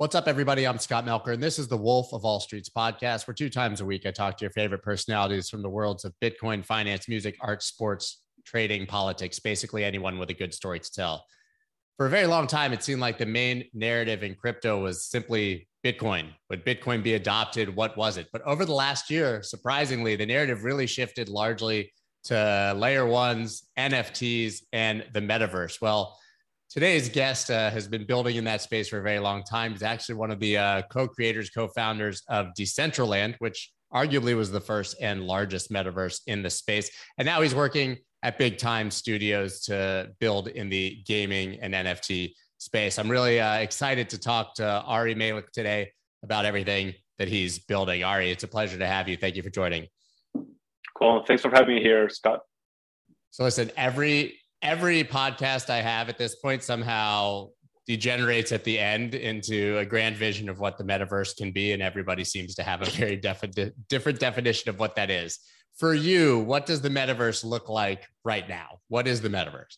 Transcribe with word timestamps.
What's 0.00 0.14
up, 0.14 0.28
everybody? 0.28 0.66
I'm 0.66 0.78
Scott 0.78 1.04
Melker, 1.04 1.34
and 1.34 1.42
this 1.42 1.58
is 1.58 1.68
the 1.68 1.76
Wolf 1.76 2.14
of 2.14 2.24
All 2.24 2.40
Streets 2.40 2.70
podcast, 2.70 3.26
where 3.26 3.34
two 3.34 3.50
times 3.50 3.82
a 3.82 3.84
week 3.84 4.06
I 4.06 4.10
talk 4.10 4.38
to 4.38 4.44
your 4.46 4.50
favorite 4.52 4.82
personalities 4.82 5.50
from 5.50 5.60
the 5.60 5.68
worlds 5.68 6.06
of 6.06 6.14
Bitcoin, 6.22 6.64
finance, 6.64 7.06
music, 7.06 7.36
art, 7.42 7.62
sports, 7.62 8.22
trading, 8.46 8.86
politics, 8.86 9.38
basically 9.40 9.84
anyone 9.84 10.18
with 10.18 10.30
a 10.30 10.32
good 10.32 10.54
story 10.54 10.80
to 10.80 10.90
tell. 10.90 11.26
For 11.98 12.06
a 12.06 12.08
very 12.08 12.26
long 12.26 12.46
time, 12.46 12.72
it 12.72 12.82
seemed 12.82 13.02
like 13.02 13.18
the 13.18 13.26
main 13.26 13.66
narrative 13.74 14.22
in 14.22 14.36
crypto 14.36 14.80
was 14.80 15.04
simply 15.04 15.68
Bitcoin. 15.84 16.28
Would 16.48 16.64
Bitcoin 16.64 17.02
be 17.02 17.12
adopted? 17.12 17.76
What 17.76 17.94
was 17.98 18.16
it? 18.16 18.28
But 18.32 18.40
over 18.46 18.64
the 18.64 18.72
last 18.72 19.10
year, 19.10 19.42
surprisingly, 19.42 20.16
the 20.16 20.24
narrative 20.24 20.64
really 20.64 20.86
shifted 20.86 21.28
largely 21.28 21.92
to 22.24 22.72
layer 22.74 23.04
ones, 23.04 23.64
NFTs, 23.78 24.62
and 24.72 25.04
the 25.12 25.20
metaverse. 25.20 25.78
Well, 25.82 26.16
Today's 26.70 27.08
guest 27.08 27.50
uh, 27.50 27.68
has 27.70 27.88
been 27.88 28.06
building 28.06 28.36
in 28.36 28.44
that 28.44 28.62
space 28.62 28.88
for 28.88 29.00
a 29.00 29.02
very 29.02 29.18
long 29.18 29.42
time. 29.42 29.72
He's 29.72 29.82
actually 29.82 30.14
one 30.14 30.30
of 30.30 30.38
the 30.38 30.56
uh, 30.56 30.82
co 30.82 31.08
creators, 31.08 31.50
co 31.50 31.66
founders 31.66 32.22
of 32.28 32.46
Decentraland, 32.56 33.34
which 33.40 33.72
arguably 33.92 34.36
was 34.36 34.52
the 34.52 34.60
first 34.60 34.94
and 35.00 35.24
largest 35.24 35.72
metaverse 35.72 36.20
in 36.28 36.44
the 36.44 36.50
space. 36.50 36.88
And 37.18 37.26
now 37.26 37.40
he's 37.40 37.56
working 37.56 37.96
at 38.22 38.38
big 38.38 38.56
time 38.56 38.88
studios 38.92 39.62
to 39.62 40.12
build 40.20 40.46
in 40.46 40.68
the 40.68 41.02
gaming 41.06 41.58
and 41.60 41.74
NFT 41.74 42.34
space. 42.58 43.00
I'm 43.00 43.10
really 43.10 43.40
uh, 43.40 43.54
excited 43.56 44.08
to 44.10 44.18
talk 44.18 44.54
to 44.54 44.64
Ari 44.64 45.16
Meilich 45.16 45.50
today 45.50 45.90
about 46.22 46.44
everything 46.44 46.94
that 47.18 47.26
he's 47.26 47.58
building. 47.58 48.04
Ari, 48.04 48.30
it's 48.30 48.44
a 48.44 48.48
pleasure 48.48 48.78
to 48.78 48.86
have 48.86 49.08
you. 49.08 49.16
Thank 49.16 49.34
you 49.34 49.42
for 49.42 49.50
joining. 49.50 49.88
Cool. 50.96 51.24
Thanks 51.26 51.42
for 51.42 51.50
having 51.50 51.74
me 51.74 51.82
here, 51.82 52.08
Scott. 52.08 52.42
So, 53.32 53.42
listen, 53.42 53.72
every 53.76 54.39
every 54.62 55.04
podcast 55.04 55.70
I 55.70 55.80
have 55.80 56.08
at 56.08 56.18
this 56.18 56.34
point 56.36 56.62
somehow 56.62 57.48
degenerates 57.86 58.52
at 58.52 58.62
the 58.64 58.78
end 58.78 59.14
into 59.14 59.78
a 59.78 59.84
grand 59.84 60.16
vision 60.16 60.48
of 60.48 60.60
what 60.60 60.78
the 60.78 60.84
metaverse 60.84 61.36
can 61.36 61.50
be. 61.50 61.72
And 61.72 61.82
everybody 61.82 62.24
seems 62.24 62.54
to 62.56 62.62
have 62.62 62.82
a 62.82 62.90
very 62.90 63.16
defi- 63.16 63.72
different 63.88 64.20
definition 64.20 64.70
of 64.70 64.78
what 64.78 64.96
that 64.96 65.10
is. 65.10 65.38
For 65.76 65.94
you, 65.94 66.40
what 66.40 66.66
does 66.66 66.82
the 66.82 66.88
metaverse 66.88 67.44
look 67.44 67.68
like 67.68 68.06
right 68.24 68.48
now? 68.48 68.80
What 68.88 69.08
is 69.08 69.20
the 69.20 69.28
metaverse? 69.28 69.76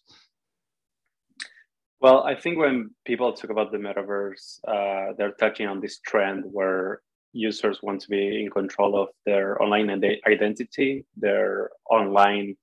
Well, 2.01 2.25
I 2.25 2.35
think 2.35 2.59
when 2.59 2.91
people 3.05 3.33
talk 3.33 3.51
about 3.51 3.70
the 3.70 3.79
metaverse, 3.79 4.59
uh, 4.67 5.12
they're 5.17 5.37
touching 5.39 5.69
on 5.69 5.81
this 5.81 6.01
trend 6.01 6.42
where 6.45 7.01
users 7.33 7.81
want 7.83 8.01
to 8.01 8.11
be 8.11 8.42
in 8.42 8.51
control 8.51 9.01
of 9.01 9.09
their 9.25 9.62
online 9.62 9.89
identity, 10.27 11.07
their 11.17 11.70
online 11.89 12.57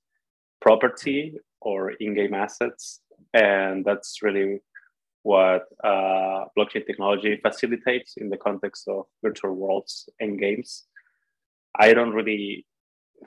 property, 0.62 1.40
or 1.62 1.92
in-game 1.92 2.34
assets, 2.34 3.02
and 3.34 3.84
that's 3.86 4.22
really 4.22 4.60
what 5.24 5.66
uh, 5.84 6.46
blockchain 6.58 6.86
technology 6.86 7.40
facilitates 7.42 8.16
in 8.18 8.30
the 8.30 8.38
context 8.38 8.88
of 8.88 9.06
virtual 9.24 9.54
worlds 9.54 10.10
and 10.20 10.40
games. 10.40 10.86
I 11.78 11.94
don't 11.94 12.14
really 12.14 12.66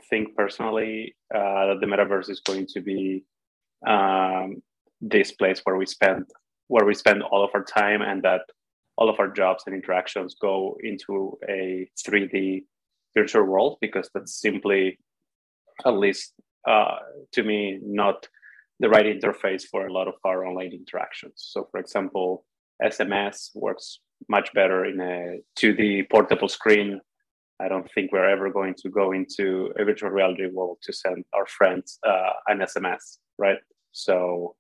think 0.08 0.34
personally 0.34 1.14
uh, 1.34 1.66
that 1.66 1.78
the 1.80 1.86
metaverse 1.86 2.30
is 2.30 2.40
going 2.40 2.66
to 2.74 2.80
be 2.80 3.24
um, 3.86 4.62
this 5.00 5.32
place 5.32 5.60
where 5.64 5.76
we 5.76 5.86
spend 5.86 6.26
where 6.68 6.86
we 6.86 6.94
spend 6.94 7.22
all 7.22 7.44
of 7.44 7.50
our 7.54 7.64
time 7.64 8.00
and 8.00 8.22
that 8.22 8.42
all 8.96 9.10
of 9.10 9.20
our 9.20 9.28
jobs 9.28 9.64
and 9.66 9.74
interactions 9.74 10.36
go 10.40 10.76
into 10.82 11.38
a 11.48 11.88
3D 12.06 12.64
virtual 13.14 13.44
world 13.44 13.76
because 13.80 14.08
that's 14.14 14.40
simply 14.40 14.98
at 15.84 15.94
least 15.94 16.32
uh, 16.68 16.96
to 17.32 17.42
me 17.42 17.78
not 17.82 18.28
the 18.80 18.88
right 18.88 19.06
interface 19.06 19.62
for 19.62 19.86
a 19.86 19.92
lot 19.92 20.08
of 20.08 20.14
our 20.24 20.44
online 20.44 20.72
interactions. 20.72 21.34
So, 21.36 21.68
for 21.70 21.78
example, 21.78 22.44
SMS 22.82 23.50
works 23.54 24.00
much 24.28 24.52
better 24.54 24.84
in 24.84 25.00
a 25.00 25.38
2D 25.58 26.10
portable 26.10 26.48
screen. 26.48 27.00
I 27.60 27.68
don't 27.68 27.88
think 27.92 28.10
we're 28.10 28.28
ever 28.28 28.50
going 28.50 28.74
to 28.82 28.88
go 28.90 29.12
into 29.12 29.72
a 29.78 29.84
virtual 29.84 30.10
reality 30.10 30.46
world 30.46 30.78
to 30.82 30.92
send 30.92 31.24
our 31.32 31.46
friends 31.46 31.98
uh, 32.06 32.30
an 32.48 32.58
SMS, 32.58 33.18
right? 33.38 33.58
So, 33.92 34.56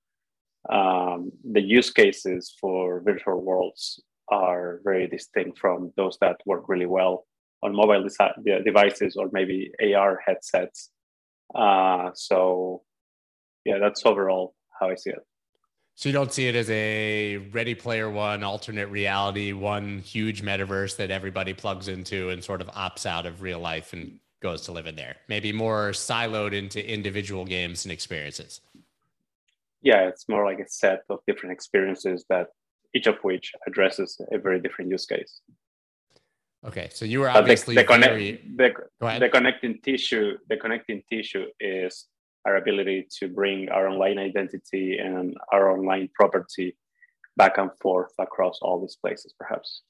um, 0.70 1.32
the 1.50 1.60
use 1.60 1.90
cases 1.90 2.54
for 2.60 3.00
virtual 3.00 3.42
worlds 3.42 4.00
are 4.28 4.80
very 4.84 5.08
distinct 5.08 5.58
from 5.58 5.92
those 5.96 6.16
that 6.20 6.36
work 6.46 6.68
really 6.68 6.86
well 6.86 7.26
on 7.64 7.74
mobile 7.74 8.06
devices 8.64 9.16
or 9.16 9.28
maybe 9.32 9.72
AR 9.82 10.20
headsets 10.24 10.90
uh, 11.54 12.10
so, 12.14 12.82
yeah, 13.64 13.78
that's 13.78 14.04
overall 14.04 14.54
how 14.78 14.90
I 14.90 14.94
see 14.94 15.10
it. 15.10 15.24
So 15.94 16.08
you 16.08 16.12
don't 16.14 16.32
see 16.32 16.48
it 16.48 16.54
as 16.54 16.70
a 16.70 17.36
Ready 17.52 17.74
Player 17.74 18.10
One 18.10 18.42
alternate 18.42 18.88
reality, 18.88 19.52
one 19.52 19.98
huge 19.98 20.42
metaverse 20.42 20.96
that 20.96 21.10
everybody 21.10 21.52
plugs 21.52 21.88
into 21.88 22.30
and 22.30 22.42
sort 22.42 22.60
of 22.60 22.68
opts 22.68 23.04
out 23.04 23.26
of 23.26 23.42
real 23.42 23.60
life 23.60 23.92
and 23.92 24.18
goes 24.40 24.62
to 24.62 24.72
live 24.72 24.86
in 24.86 24.96
there. 24.96 25.16
Maybe 25.28 25.52
more 25.52 25.90
siloed 25.90 26.54
into 26.54 26.84
individual 26.84 27.44
games 27.44 27.84
and 27.84 27.92
experiences. 27.92 28.60
Yeah, 29.82 30.08
it's 30.08 30.28
more 30.28 30.44
like 30.44 30.60
a 30.60 30.68
set 30.68 31.02
of 31.10 31.20
different 31.26 31.52
experiences 31.52 32.24
that 32.28 32.48
each 32.94 33.06
of 33.06 33.16
which 33.22 33.52
addresses 33.66 34.20
a 34.32 34.38
very 34.38 34.60
different 34.60 34.90
use 34.90 35.06
case. 35.06 35.40
Okay, 36.64 36.88
so 36.92 37.04
you 37.04 37.20
were 37.20 37.28
obviously 37.28 37.74
the, 37.74 37.82
the, 37.82 37.98
very... 37.98 38.40
the, 38.56 39.18
the 39.18 39.28
connecting 39.28 39.80
tissue. 39.82 40.38
The 40.48 40.56
connecting 40.56 41.02
tissue 41.10 41.46
is 41.58 42.06
our 42.46 42.56
ability 42.56 43.08
to 43.18 43.28
bring 43.28 43.68
our 43.68 43.88
online 43.88 44.18
identity 44.18 44.98
and 44.98 45.36
our 45.52 45.70
online 45.72 46.08
property 46.14 46.76
back 47.36 47.58
and 47.58 47.70
forth 47.80 48.12
across 48.18 48.58
all 48.62 48.80
these 48.80 48.96
places, 48.96 49.34
perhaps. 49.38 49.82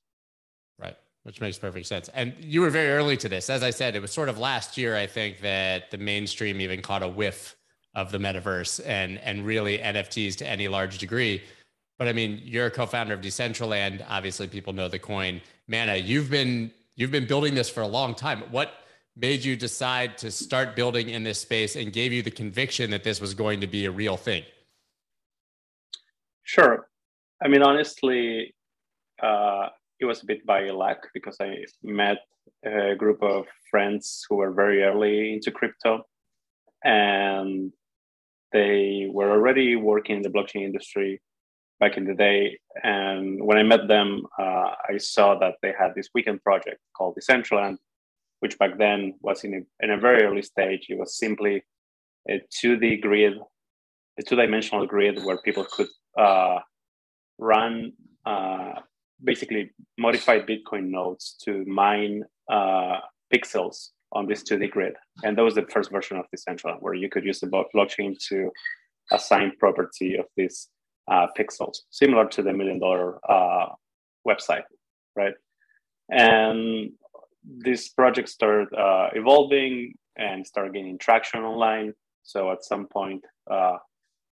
Right, 0.78 0.96
which 1.24 1.40
makes 1.40 1.58
perfect 1.58 1.86
sense. 1.86 2.08
And 2.14 2.34
you 2.38 2.62
were 2.62 2.70
very 2.70 2.90
early 2.90 3.16
to 3.18 3.28
this. 3.28 3.50
As 3.50 3.62
I 3.62 3.70
said, 3.70 3.94
it 3.94 4.00
was 4.00 4.12
sort 4.12 4.28
of 4.28 4.38
last 4.38 4.78
year, 4.78 4.96
I 4.96 5.06
think, 5.06 5.40
that 5.40 5.90
the 5.90 5.98
mainstream 5.98 6.60
even 6.60 6.80
caught 6.80 7.02
a 7.02 7.08
whiff 7.08 7.56
of 7.94 8.10
the 8.10 8.18
metaverse 8.18 8.80
and 8.86 9.18
and 9.18 9.44
really 9.44 9.78
NFTs 9.78 10.36
to 10.36 10.46
any 10.46 10.68
large 10.68 10.98
degree. 10.98 11.42
But 12.02 12.08
I 12.08 12.14
mean, 12.14 12.42
you're 12.44 12.66
a 12.66 12.70
co-founder 12.72 13.14
of 13.14 13.20
Decentraland. 13.20 14.04
Obviously, 14.08 14.48
people 14.48 14.72
know 14.72 14.88
the 14.88 14.98
coin. 14.98 15.40
Mana, 15.68 15.94
you've 15.94 16.28
been 16.28 16.72
you've 16.96 17.12
been 17.12 17.28
building 17.28 17.54
this 17.54 17.70
for 17.70 17.82
a 17.82 17.86
long 17.86 18.16
time. 18.16 18.42
What 18.50 18.72
made 19.14 19.44
you 19.44 19.54
decide 19.54 20.18
to 20.18 20.32
start 20.32 20.74
building 20.74 21.10
in 21.10 21.22
this 21.22 21.38
space 21.38 21.76
and 21.76 21.92
gave 21.92 22.12
you 22.12 22.20
the 22.20 22.30
conviction 22.32 22.90
that 22.90 23.04
this 23.04 23.20
was 23.20 23.34
going 23.34 23.60
to 23.60 23.68
be 23.68 23.84
a 23.84 23.90
real 23.92 24.16
thing? 24.16 24.42
Sure. 26.42 26.88
I 27.40 27.46
mean, 27.46 27.62
honestly, 27.62 28.52
uh, 29.22 29.68
it 30.00 30.04
was 30.04 30.24
a 30.24 30.26
bit 30.26 30.44
by 30.44 30.70
luck 30.70 31.06
because 31.14 31.36
I 31.40 31.66
met 31.84 32.18
a 32.64 32.96
group 32.96 33.22
of 33.22 33.46
friends 33.70 34.26
who 34.28 34.38
were 34.38 34.50
very 34.50 34.82
early 34.82 35.34
into 35.34 35.52
crypto 35.52 36.04
and 36.82 37.72
they 38.50 39.06
were 39.08 39.30
already 39.30 39.76
working 39.76 40.16
in 40.16 40.22
the 40.22 40.30
blockchain 40.30 40.64
industry 40.64 41.20
back 41.82 41.96
in 41.96 42.04
the 42.04 42.14
day. 42.14 42.40
And 42.84 43.44
when 43.44 43.58
I 43.58 43.64
met 43.64 43.88
them, 43.88 44.08
uh, 44.38 44.70
I 44.92 44.98
saw 44.98 45.36
that 45.40 45.54
they 45.62 45.72
had 45.76 45.90
this 45.96 46.10
weekend 46.14 46.40
project 46.48 46.78
called 46.96 47.16
Decentraland, 47.16 47.78
which 48.38 48.56
back 48.56 48.78
then 48.78 49.14
was 49.20 49.42
in 49.42 49.52
a, 49.58 49.84
in 49.84 49.90
a 49.90 49.98
very 49.98 50.22
early 50.22 50.42
stage. 50.42 50.86
It 50.88 50.98
was 51.02 51.18
simply 51.18 51.64
a 52.30 52.40
2D 52.58 53.00
grid, 53.00 53.34
a 54.20 54.22
two 54.22 54.36
dimensional 54.36 54.86
grid 54.86 55.24
where 55.24 55.38
people 55.38 55.66
could 55.74 55.88
uh, 56.16 56.60
run 57.38 57.92
uh, 58.24 58.74
basically 59.24 59.72
modified 59.98 60.46
Bitcoin 60.46 60.84
nodes 60.98 61.36
to 61.44 61.64
mine 61.66 62.22
uh, 62.48 62.98
pixels 63.34 63.88
on 64.12 64.28
this 64.28 64.44
2D 64.44 64.70
grid. 64.70 64.94
And 65.24 65.36
that 65.36 65.42
was 65.42 65.56
the 65.56 65.66
first 65.74 65.90
version 65.90 66.16
of 66.16 66.26
Decentraland, 66.32 66.80
where 66.80 66.94
you 66.94 67.08
could 67.08 67.24
use 67.24 67.40
the 67.40 67.48
blockchain 67.74 68.16
to 68.28 68.52
assign 69.10 69.52
property 69.58 70.16
of 70.16 70.26
this 70.36 70.68
uh, 71.10 71.26
pixels, 71.38 71.78
similar 71.90 72.26
to 72.28 72.42
the 72.42 72.52
million 72.52 72.78
dollar 72.78 73.18
uh, 73.28 73.66
website, 74.26 74.64
right? 75.16 75.34
And 76.10 76.92
this 77.44 77.88
project 77.88 78.28
started 78.28 78.72
uh, 78.74 79.08
evolving 79.14 79.94
and 80.16 80.46
started 80.46 80.74
gaining 80.74 80.98
traction 80.98 81.42
online. 81.42 81.94
So 82.22 82.52
at 82.52 82.64
some 82.64 82.86
point, 82.86 83.24
uh, 83.50 83.78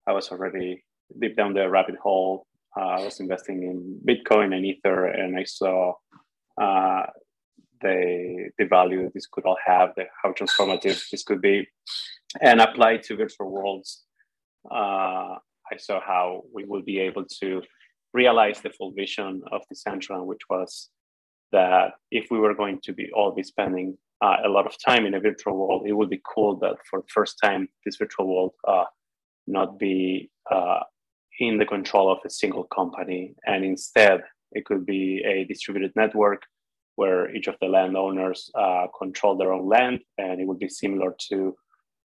I 0.06 0.12
was 0.12 0.31
already 0.31 0.85
deep 1.19 1.37
down 1.37 1.55
the 1.55 1.69
rabbit 1.69 1.97
hole. 1.97 2.47
Uh, 2.76 2.87
I 2.99 3.05
was 3.05 3.20
investing 3.20 3.62
in 3.64 4.00
Bitcoin 4.06 4.55
and 4.55 4.64
Ether, 4.64 5.06
and 5.06 5.37
I 5.37 5.44
saw 5.44 5.94
uh, 6.61 7.03
the 7.81 8.50
the 8.59 8.64
value 8.64 9.11
this 9.12 9.26
could 9.26 9.44
all 9.44 9.59
have, 9.64 9.91
the, 9.97 10.05
how 10.23 10.32
transformative 10.32 11.11
this 11.11 11.23
could 11.23 11.41
be, 11.43 11.69
and 12.41 12.61
applied 12.61 13.03
to 13.05 13.17
virtual 13.17 13.50
worlds. 13.50 14.05
Uh, 14.70 15.37
I 15.73 15.77
saw 15.87 16.01
how 16.13 16.25
we 16.57 16.63
would 16.71 16.85
be 16.93 16.99
able 17.09 17.25
to 17.41 17.49
realize 18.21 18.59
the 18.61 18.75
full 18.77 18.93
vision 19.03 19.43
of 19.55 19.61
the 19.69 19.75
Decentraland, 19.77 20.27
which 20.27 20.45
was 20.55 20.71
that 21.57 21.87
if 22.11 22.25
we 22.31 22.39
were 22.39 22.55
going 22.63 22.79
to 22.87 22.93
be 22.99 23.07
all 23.17 23.33
be 23.41 23.43
spending 23.55 23.89
uh, 24.25 24.37
a 24.49 24.51
lot 24.57 24.67
of 24.67 24.75
time 24.89 25.07
in 25.07 25.15
a 25.15 25.21
virtual 25.29 25.57
world, 25.61 25.83
it 25.87 25.97
would 25.99 26.11
be 26.17 26.23
cool 26.33 26.53
that 26.63 26.77
for 26.89 26.99
the 27.01 27.13
first 27.17 27.35
time 27.45 27.63
this 27.85 27.97
virtual 28.03 28.27
world 28.33 28.53
uh, 28.73 28.89
not 29.47 29.79
be 29.79 30.31
uh, 30.51 30.81
in 31.41 31.59
the 31.59 31.71
control 31.75 32.07
of 32.13 32.19
a 32.25 32.31
single 32.31 32.67
company, 32.79 33.23
and 33.51 33.65
instead 33.65 34.21
It 34.55 34.65
could 34.65 34.85
be 34.85 35.23
a 35.25 35.45
distributed 35.45 35.93
network 35.97 36.43
where 36.97 37.35
each 37.35 37.49
of 37.49 37.57
the 37.61 37.69
landowners 37.69 38.51
uh, 38.55 38.87
control 38.99 39.37
their 39.37 39.53
own 39.53 39.69
land, 39.69 40.01
and 40.19 40.41
it 40.41 40.47
would 40.47 40.59
be 40.59 40.69
similar 40.69 41.15
to 41.31 41.57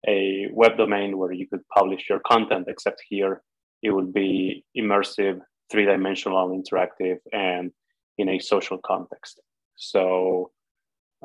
a 0.08 0.48
web 0.54 0.78
domain 0.78 1.18
where 1.18 1.34
you 1.34 1.48
could 1.48 1.68
publish 1.68 2.10
your 2.10 2.22
content, 2.26 2.68
except 2.70 3.02
here 3.10 3.42
it 3.82 3.92
would 3.92 4.14
be 4.14 4.66
immersive, 4.78 5.40
three 5.72 5.86
dimensional, 5.86 6.50
interactive, 6.50 7.18
and 7.32 7.72
in 8.18 8.30
a 8.30 8.40
social 8.40 8.78
context. 8.86 9.40
So, 9.76 10.52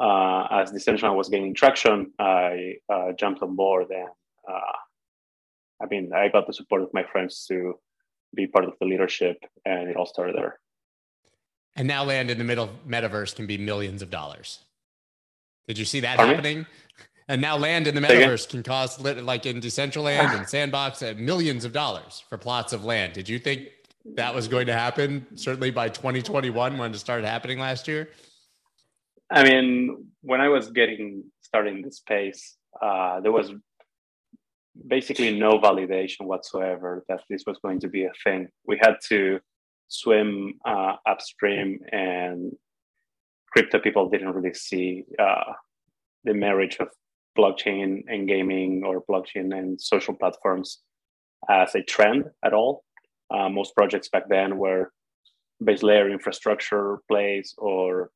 uh, 0.01 0.47
as 0.51 0.73
Decentraland 0.73 1.17
was 1.17 1.29
gaining 1.29 1.55
traction, 1.55 2.13
I 2.19 2.75
uh, 2.93 3.13
jumped 3.19 3.43
on 3.43 3.57
board 3.57 3.87
and 3.91 4.09
uh, 4.49 4.77
I 5.83 5.87
mean, 5.87 6.13
I 6.15 6.29
got 6.29 6.47
the 6.47 6.53
support 6.53 6.83
of 6.83 6.89
my 6.93 7.05
friends 7.05 7.45
to 7.49 7.75
be 8.35 8.47
part 8.47 8.65
of 8.65 8.73
the 8.81 8.87
leadership, 8.87 9.37
and 9.65 9.89
it 9.89 9.97
all 9.97 10.07
started 10.07 10.37
there. 10.37 10.59
And 11.77 11.89
now 11.89 12.05
land 12.05 12.31
in 12.31 12.39
the 12.39 12.45
middle 12.45 12.71
metaverse 12.87 13.35
can 13.35 13.47
be 13.47 13.59
millions 13.59 14.01
of 14.01 14.11
dollars. 14.11 14.61
Did 15.67 15.79
you 15.79 15.85
see 15.85 16.01
that 16.01 16.17
Pardon 16.17 16.35
happening? 16.37 16.59
Me? 16.61 16.67
And 17.29 17.41
now 17.41 17.57
land 17.57 17.87
in 17.87 17.95
the 17.95 18.03
metaverse 18.03 18.49
can 18.49 18.63
cost 18.63 19.01
like 19.01 19.47
in 19.47 19.61
Decentraland 19.61 20.37
and 20.37 20.47
Sandbox 20.47 21.03
at 21.03 21.19
millions 21.19 21.65
of 21.65 21.73
dollars 21.73 22.23
for 22.29 22.37
plots 22.37 22.73
of 22.73 22.85
land. 22.85 23.15
Did 23.15 23.29
you 23.29 23.39
think 23.39 23.69
that 24.15 24.35
was 24.35 24.47
going 24.47 24.67
to 24.67 24.75
happen? 24.75 25.27
Certainly 25.35 25.71
by 25.71 25.89
2021 25.89 26.77
when 26.77 26.93
it 26.93 26.99
started 26.99 27.27
happening 27.27 27.59
last 27.59 27.89
year. 27.89 28.11
I 29.31 29.43
mean, 29.43 30.09
when 30.21 30.43
I 30.43 30.49
was 30.49 30.71
getting 30.71 31.25
started 31.41 31.75
in 31.75 31.83
the 31.83 31.93
space, 31.93 32.57
uh, 32.83 33.21
there 33.21 33.33
was 33.33 33.53
basically 34.87 35.39
no 35.39 35.59
validation 35.59 36.23
whatsoever 36.23 37.05
that 37.09 37.21
this 37.31 37.45
was 37.47 37.59
going 37.65 37.81
to 37.81 37.89
be 37.89 38.05
a 38.05 38.13
thing. 38.23 38.49
We 38.67 38.79
had 38.83 38.97
to 39.09 39.41
swim 39.89 40.55
uh, 40.67 40.97
upstream, 41.07 41.81
and 41.91 42.53
crypto 43.51 43.79
people 43.79 44.11
didn't 44.11 44.33
really 44.33 44.55
see 44.55 45.05
uh, 45.19 45.53
the 46.25 46.35
marriage 46.35 46.77
of 46.81 46.89
blockchain 47.37 48.05
and 48.09 48.29
gaming 48.29 48.83
or 48.85 49.05
blockchain 49.11 49.57
and 49.57 49.81
social 49.81 50.15
platforms 50.15 50.81
as 51.49 51.75
a 51.75 51.83
trend 51.83 52.25
at 52.45 52.53
all. 52.53 52.85
Uh, 53.31 53.49
most 53.49 53.75
projects 53.75 54.09
back 54.09 54.29
then 54.29 54.59
were 54.59 54.93
base 55.63 55.83
layer 55.83 56.11
infrastructure 56.11 56.99
plays 57.09 57.55
or 57.59 58.11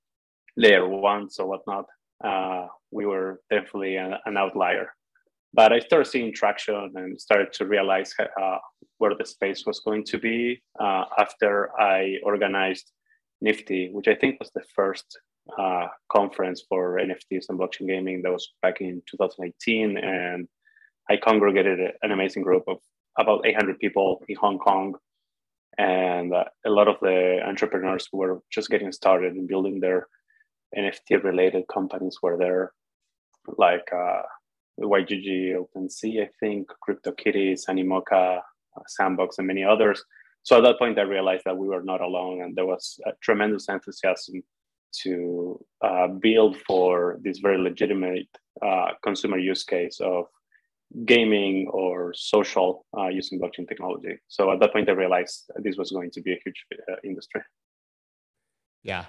layer 0.57 0.89
ones 0.89 1.39
or 1.39 1.47
whatnot. 1.47 1.87
Uh, 2.25 2.67
we 2.91 3.07
were 3.07 3.41
definitely 3.51 3.97
an, 3.97 4.15
an 4.27 4.37
outlier. 4.37 4.93
But 5.55 5.73
I 5.73 5.79
started 5.79 6.11
seeing 6.11 6.33
traction 6.33 6.93
and 6.95 7.21
started 7.21 7.53
to 7.55 7.67
realize 7.67 8.13
uh, 8.21 8.59
where 8.99 9.15
the 9.15 9.25
space 9.25 9.65
was 9.67 9.81
going 9.81 10.05
to 10.05 10.19
be 10.19 10.63
uh, 10.79 11.05
after 11.19 11.71
I 11.81 12.17
organized 12.23 12.93
Nifty, 13.41 13.89
which 13.93 14.09
I 14.09 14.15
think 14.15 14.39
was 14.41 14.51
the 14.55 14.65
first 14.75 15.19
uh, 15.57 15.87
conference 16.11 16.63
for 16.69 16.99
NFTs 16.99 17.47
and 17.49 17.59
blockchain 17.59 17.87
gaming. 17.87 18.23
That 18.23 18.33
was 18.33 18.53
back 18.63 18.81
in 18.81 19.03
2018, 19.11 19.97
and 19.97 20.49
I 21.09 21.17
congregated 21.17 21.79
an 22.03 22.13
amazing 22.13 22.43
group 22.43 22.65
of 22.67 22.79
about 23.19 23.47
800 23.47 23.79
people 23.79 24.23
in 24.29 24.37
Hong 24.37 24.59
Kong, 24.59 24.95
and 25.79 26.35
uh, 26.35 26.45
a 26.67 26.71
lot 26.71 26.89
of 26.89 26.97
the 27.01 27.41
entrepreneurs 27.45 28.09
who 28.11 28.19
were 28.19 28.41
just 28.51 28.71
getting 28.71 28.93
started 28.93 29.35
and 29.35 29.49
building 29.49 29.81
their 29.81 30.09
NFT-related 30.77 31.65
companies 31.73 32.19
were 32.23 32.37
there, 32.37 32.73
like 33.57 33.89
uh, 33.93 34.23
YGG, 34.81 35.55
OpenSea, 35.55 36.25
I 36.25 36.31
think, 36.41 36.69
CryptoKitties, 36.87 37.67
Animoca, 37.69 38.39
uh, 38.39 38.83
Sandbox, 38.87 39.39
and 39.39 39.47
many 39.47 39.65
others. 39.65 40.05
So 40.43 40.59
at 40.59 40.63
that 40.63 40.79
point, 40.79 40.99
I 40.99 41.03
realized 41.03 41.43
that 41.47 41.57
we 41.57 41.69
were 41.69 41.83
not 41.83 42.01
alone, 42.01 42.43
and 42.43 42.55
there 42.55 42.67
was 42.67 43.01
a 43.07 43.13
tremendous 43.23 43.69
enthusiasm 43.69 44.43
to 45.03 45.65
uh, 45.85 46.09
build 46.09 46.57
for 46.67 47.19
this 47.23 47.39
very 47.39 47.59
legitimate 47.59 48.29
uh, 48.63 48.91
consumer 49.03 49.39
use 49.39 49.65
case 49.65 50.01
of 50.01 50.27
gaming 51.05 51.69
or 51.69 52.15
social 52.15 52.87
uh, 52.97 53.09
using 53.09 53.39
blockchain 53.41 53.69
technology. 53.69 54.19
So 54.29 54.51
at 54.53 54.61
that 54.61 54.73
point, 54.73 54.89
I 54.89 54.93
realized 54.93 55.51
this 55.57 55.77
was 55.77 55.91
going 55.91 56.11
to 56.13 56.23
be 56.23 56.33
a 56.33 56.41
huge 56.45 56.65
uh, 56.91 56.97
industry. 57.05 57.43
Yeah, 58.83 59.05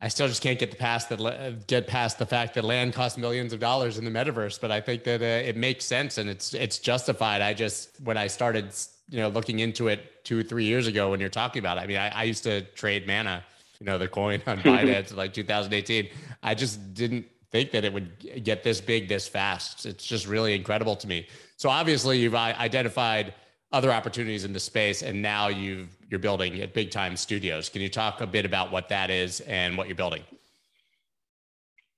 I 0.00 0.08
still 0.08 0.28
just 0.28 0.42
can't 0.42 0.58
get 0.58 0.70
the 0.70 0.76
past 0.76 1.08
that 1.08 1.66
get 1.66 1.86
past 1.86 2.18
the 2.18 2.26
fact 2.26 2.54
that 2.54 2.64
land 2.64 2.94
costs 2.94 3.18
millions 3.18 3.52
of 3.52 3.58
dollars 3.58 3.98
in 3.98 4.04
the 4.04 4.10
metaverse. 4.10 4.60
But 4.60 4.70
I 4.70 4.80
think 4.80 5.04
that 5.04 5.20
uh, 5.20 5.24
it 5.24 5.56
makes 5.56 5.84
sense 5.84 6.18
and 6.18 6.30
it's 6.30 6.54
it's 6.54 6.78
justified. 6.78 7.42
I 7.42 7.52
just 7.52 8.00
when 8.02 8.16
I 8.16 8.28
started 8.28 8.72
you 9.08 9.18
know 9.18 9.28
looking 9.28 9.58
into 9.58 9.88
it 9.88 10.24
two 10.24 10.38
or 10.38 10.42
three 10.42 10.64
years 10.64 10.86
ago 10.86 11.10
when 11.10 11.18
you're 11.18 11.28
talking 11.28 11.60
about 11.60 11.78
it, 11.78 11.80
I 11.80 11.86
mean 11.86 11.98
I, 11.98 12.08
I 12.10 12.22
used 12.24 12.44
to 12.44 12.62
trade 12.62 13.06
mana, 13.06 13.44
you 13.80 13.86
know 13.86 13.98
the 13.98 14.08
coin 14.08 14.42
on 14.46 14.58
Binance 14.62 15.14
like 15.14 15.32
2018. 15.32 16.08
I 16.42 16.54
just 16.54 16.94
didn't 16.94 17.26
think 17.50 17.70
that 17.72 17.84
it 17.84 17.92
would 17.92 18.44
get 18.44 18.62
this 18.62 18.80
big 18.80 19.08
this 19.08 19.26
fast. 19.26 19.86
It's 19.86 20.04
just 20.04 20.26
really 20.26 20.54
incredible 20.54 20.96
to 20.96 21.06
me. 21.06 21.26
So 21.56 21.68
obviously 21.68 22.18
you've 22.18 22.34
identified 22.34 23.34
other 23.72 23.92
opportunities 23.92 24.44
in 24.44 24.52
the 24.52 24.60
space 24.60 25.02
and 25.02 25.20
now 25.20 25.48
you've 25.48 25.96
you're 26.08 26.20
building 26.20 26.60
at 26.60 26.72
big 26.72 26.90
time 26.90 27.16
studios 27.16 27.68
can 27.68 27.82
you 27.82 27.88
talk 27.88 28.20
a 28.22 28.26
bit 28.26 28.46
about 28.46 28.72
what 28.72 28.88
that 28.88 29.10
is 29.10 29.40
and 29.40 29.76
what 29.76 29.86
you're 29.86 29.96
building 29.96 30.22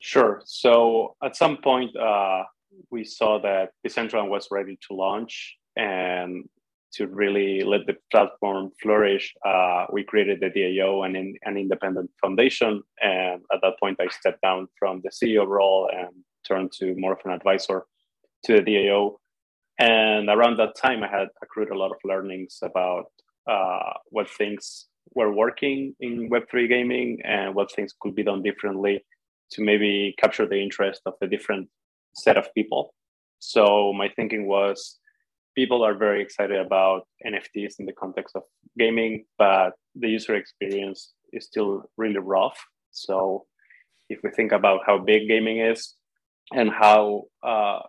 sure 0.01 0.43
so 0.45 1.15
at 1.23 1.37
some 1.37 1.57
point 1.59 1.95
uh, 1.97 2.43
we 2.91 3.05
saw 3.05 3.39
that 3.39 3.71
Decentraland 3.87 4.29
was 4.29 4.49
ready 4.51 4.79
to 4.89 4.95
launch 4.95 5.57
and 5.77 6.49
to 6.93 7.07
really 7.07 7.63
let 7.63 7.87
the 7.87 7.95
platform 8.11 8.71
flourish 8.83 9.35
uh, 9.47 9.87
we 9.93 10.03
created 10.05 10.41
the 10.41 10.51
dao 10.51 11.05
and 11.07 11.17
in, 11.17 11.35
an 11.45 11.57
independent 11.57 12.11
foundation 12.21 12.83
and 13.03 13.43
at 13.53 13.61
that 13.63 13.75
point 13.81 13.99
i 14.01 14.09
stepped 14.09 14.43
down 14.43 14.67
from 14.79 15.01
the 15.05 15.11
ceo 15.11 15.47
role 15.47 15.89
and 15.93 16.11
turned 16.47 16.71
to 16.73 16.95
more 16.97 17.13
of 17.13 17.21
an 17.25 17.33
advisor 17.33 17.85
to 18.45 18.55
the 18.55 18.63
dao 18.63 19.15
and 19.81 20.29
around 20.29 20.59
that 20.59 20.77
time, 20.77 21.03
I 21.03 21.09
had 21.09 21.29
accrued 21.43 21.71
a 21.71 21.79
lot 21.79 21.91
of 21.91 21.97
learnings 22.05 22.59
about 22.63 23.07
uh, 23.51 23.95
what 24.11 24.29
things 24.29 24.87
were 25.15 25.35
working 25.35 25.97
in 26.01 26.29
Web3 26.29 26.69
gaming 26.69 27.19
and 27.25 27.55
what 27.55 27.73
things 27.73 27.95
could 27.99 28.15
be 28.15 28.23
done 28.23 28.43
differently 28.43 29.03
to 29.53 29.63
maybe 29.65 30.15
capture 30.21 30.47
the 30.47 30.63
interest 30.63 31.01
of 31.07 31.15
a 31.23 31.27
different 31.27 31.69
set 32.15 32.37
of 32.37 32.53
people. 32.55 32.95
So 33.39 33.95
my 33.95 34.11
thinking 34.15 34.47
was 34.47 34.99
people 35.55 35.85
are 35.85 35.95
very 35.95 36.23
excited 36.23 36.59
about 36.59 37.07
NFTs 37.27 37.75
in 37.79 37.87
the 37.87 37.93
context 37.93 38.37
of 38.37 38.43
gaming, 38.79 39.25
but 39.39 39.73
the 39.95 40.09
user 40.09 40.35
experience 40.37 41.13
is 41.33 41.47
still 41.47 41.85
really 41.97 42.19
rough. 42.19 42.59
So 42.91 43.47
if 44.09 44.21
we 44.23 44.31
think 44.31 44.53
about 44.53 44.81
how 44.87 44.99
big 44.99 45.29
gaming 45.29 45.59
is 45.59 45.95
and 46.53 46.71
how 46.71 47.25
uh, 47.43 47.81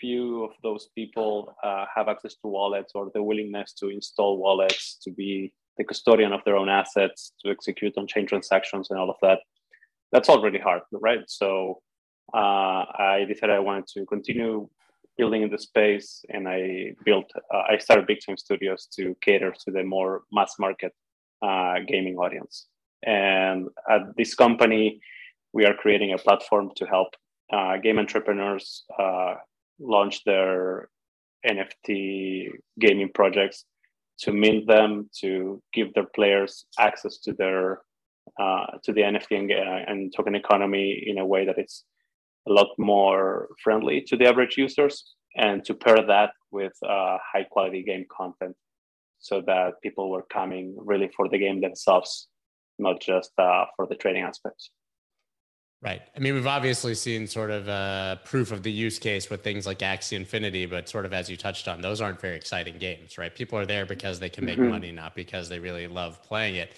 few 0.00 0.44
of 0.44 0.50
those 0.62 0.88
people 0.94 1.54
uh, 1.62 1.84
have 1.94 2.08
access 2.08 2.34
to 2.34 2.48
wallets 2.48 2.92
or 2.94 3.10
the 3.14 3.22
willingness 3.22 3.72
to 3.74 3.88
install 3.88 4.38
wallets 4.38 4.98
to 5.02 5.10
be 5.10 5.52
the 5.78 5.84
custodian 5.84 6.32
of 6.32 6.40
their 6.44 6.56
own 6.56 6.68
assets 6.68 7.32
to 7.44 7.50
execute 7.50 7.94
on 7.96 8.06
chain 8.06 8.26
transactions 8.26 8.90
and 8.90 8.98
all 8.98 9.10
of 9.10 9.16
that 9.22 9.40
that's 10.12 10.28
all 10.28 10.42
really 10.42 10.58
hard 10.58 10.82
right 10.92 11.24
so 11.26 11.80
uh, 12.34 12.84
i 12.98 13.24
decided 13.28 13.54
i 13.54 13.58
wanted 13.58 13.86
to 13.86 14.04
continue 14.06 14.68
building 15.18 15.42
in 15.42 15.50
the 15.50 15.58
space 15.58 16.24
and 16.28 16.48
i 16.48 16.92
built 17.04 17.30
uh, 17.54 17.62
i 17.68 17.78
started 17.78 18.06
big 18.06 18.18
time 18.24 18.36
studios 18.36 18.86
to 18.86 19.16
cater 19.22 19.52
to 19.52 19.70
the 19.70 19.82
more 19.82 20.22
mass 20.32 20.54
market 20.58 20.92
uh, 21.42 21.74
gaming 21.86 22.16
audience. 22.16 22.66
And 23.04 23.68
at 23.90 24.16
this 24.16 24.34
company 24.34 25.00
we 25.52 25.64
are 25.64 25.74
creating 25.74 26.12
a 26.12 26.18
platform 26.18 26.70
to 26.76 26.86
help 26.86 27.08
uh, 27.52 27.76
game 27.76 27.98
entrepreneurs 27.98 28.84
uh, 28.98 29.34
launch 29.78 30.24
their 30.24 30.88
NFT 31.46 32.50
gaming 32.80 33.10
projects 33.14 33.64
to 34.20 34.32
mint 34.32 34.66
them, 34.66 35.08
to 35.20 35.62
give 35.72 35.94
their 35.94 36.06
players 36.14 36.66
access 36.78 37.18
to 37.18 37.32
their 37.32 37.82
uh, 38.40 38.66
to 38.82 38.92
the 38.92 39.02
NFT 39.02 39.38
and, 39.38 39.52
uh, 39.52 39.90
and, 39.90 40.12
token 40.12 40.34
economy 40.34 41.04
in 41.06 41.18
a 41.18 41.24
way 41.24 41.46
that 41.46 41.58
it's 41.58 41.84
a 42.48 42.52
lot 42.52 42.68
more 42.78 43.48
friendly 43.62 44.00
to 44.02 44.16
the 44.16 44.26
average 44.26 44.56
users, 44.56 45.14
and 45.36 45.64
to 45.64 45.74
pair 45.74 46.04
that 46.06 46.30
with 46.50 46.72
uh, 46.82 47.18
high 47.32 47.44
quality 47.44 47.82
game 47.82 48.06
content, 48.10 48.56
so 49.18 49.42
that 49.46 49.74
people 49.82 50.10
were 50.10 50.26
coming 50.32 50.74
really 50.78 51.10
for 51.16 51.28
the 51.28 51.38
game 51.38 51.60
themselves, 51.60 52.28
not 52.78 53.00
just 53.00 53.32
uh, 53.38 53.64
for 53.76 53.86
the 53.86 53.94
trading 53.94 54.22
aspects. 54.22 54.70
Right. 55.82 56.00
I 56.16 56.20
mean, 56.20 56.34
we've 56.34 56.46
obviously 56.46 56.94
seen 56.94 57.26
sort 57.26 57.50
of 57.50 57.68
uh, 57.68 58.16
proof 58.24 58.50
of 58.50 58.62
the 58.62 58.72
use 58.72 58.98
case 58.98 59.28
with 59.28 59.44
things 59.44 59.66
like 59.66 59.80
Axie 59.80 60.16
Infinity, 60.16 60.64
but 60.66 60.88
sort 60.88 61.04
of 61.04 61.12
as 61.12 61.28
you 61.28 61.36
touched 61.36 61.68
on, 61.68 61.82
those 61.82 62.00
aren't 62.00 62.20
very 62.20 62.34
exciting 62.34 62.78
games, 62.78 63.18
right? 63.18 63.34
People 63.34 63.58
are 63.58 63.66
there 63.66 63.84
because 63.84 64.18
they 64.18 64.30
can 64.30 64.44
make 64.44 64.58
mm-hmm. 64.58 64.70
money, 64.70 64.90
not 64.90 65.14
because 65.14 65.48
they 65.48 65.58
really 65.58 65.86
love 65.86 66.22
playing 66.22 66.56
it. 66.56 66.72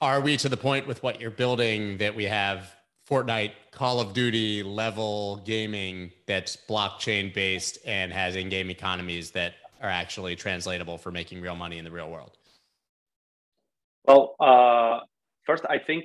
Are 0.00 0.20
we 0.20 0.36
to 0.38 0.48
the 0.48 0.56
point 0.56 0.86
with 0.86 1.02
what 1.02 1.20
you're 1.20 1.30
building 1.30 1.98
that 1.98 2.16
we 2.16 2.24
have 2.24 2.74
Fortnite, 3.08 3.52
Call 3.70 4.00
of 4.00 4.14
Duty 4.14 4.62
level 4.62 5.42
gaming 5.44 6.10
that's 6.26 6.56
blockchain 6.56 7.34
based 7.34 7.78
and 7.84 8.12
has 8.12 8.34
in 8.36 8.48
game 8.48 8.70
economies 8.70 9.30
that 9.32 9.54
are 9.82 9.90
actually 9.90 10.34
translatable 10.34 10.96
for 10.96 11.10
making 11.10 11.40
real 11.40 11.54
money 11.54 11.76
in 11.78 11.84
the 11.84 11.90
real 11.90 12.10
world? 12.10 12.38
Well, 14.06 14.34
uh, 14.40 15.00
first, 15.44 15.64
I 15.68 15.78
think 15.78 16.04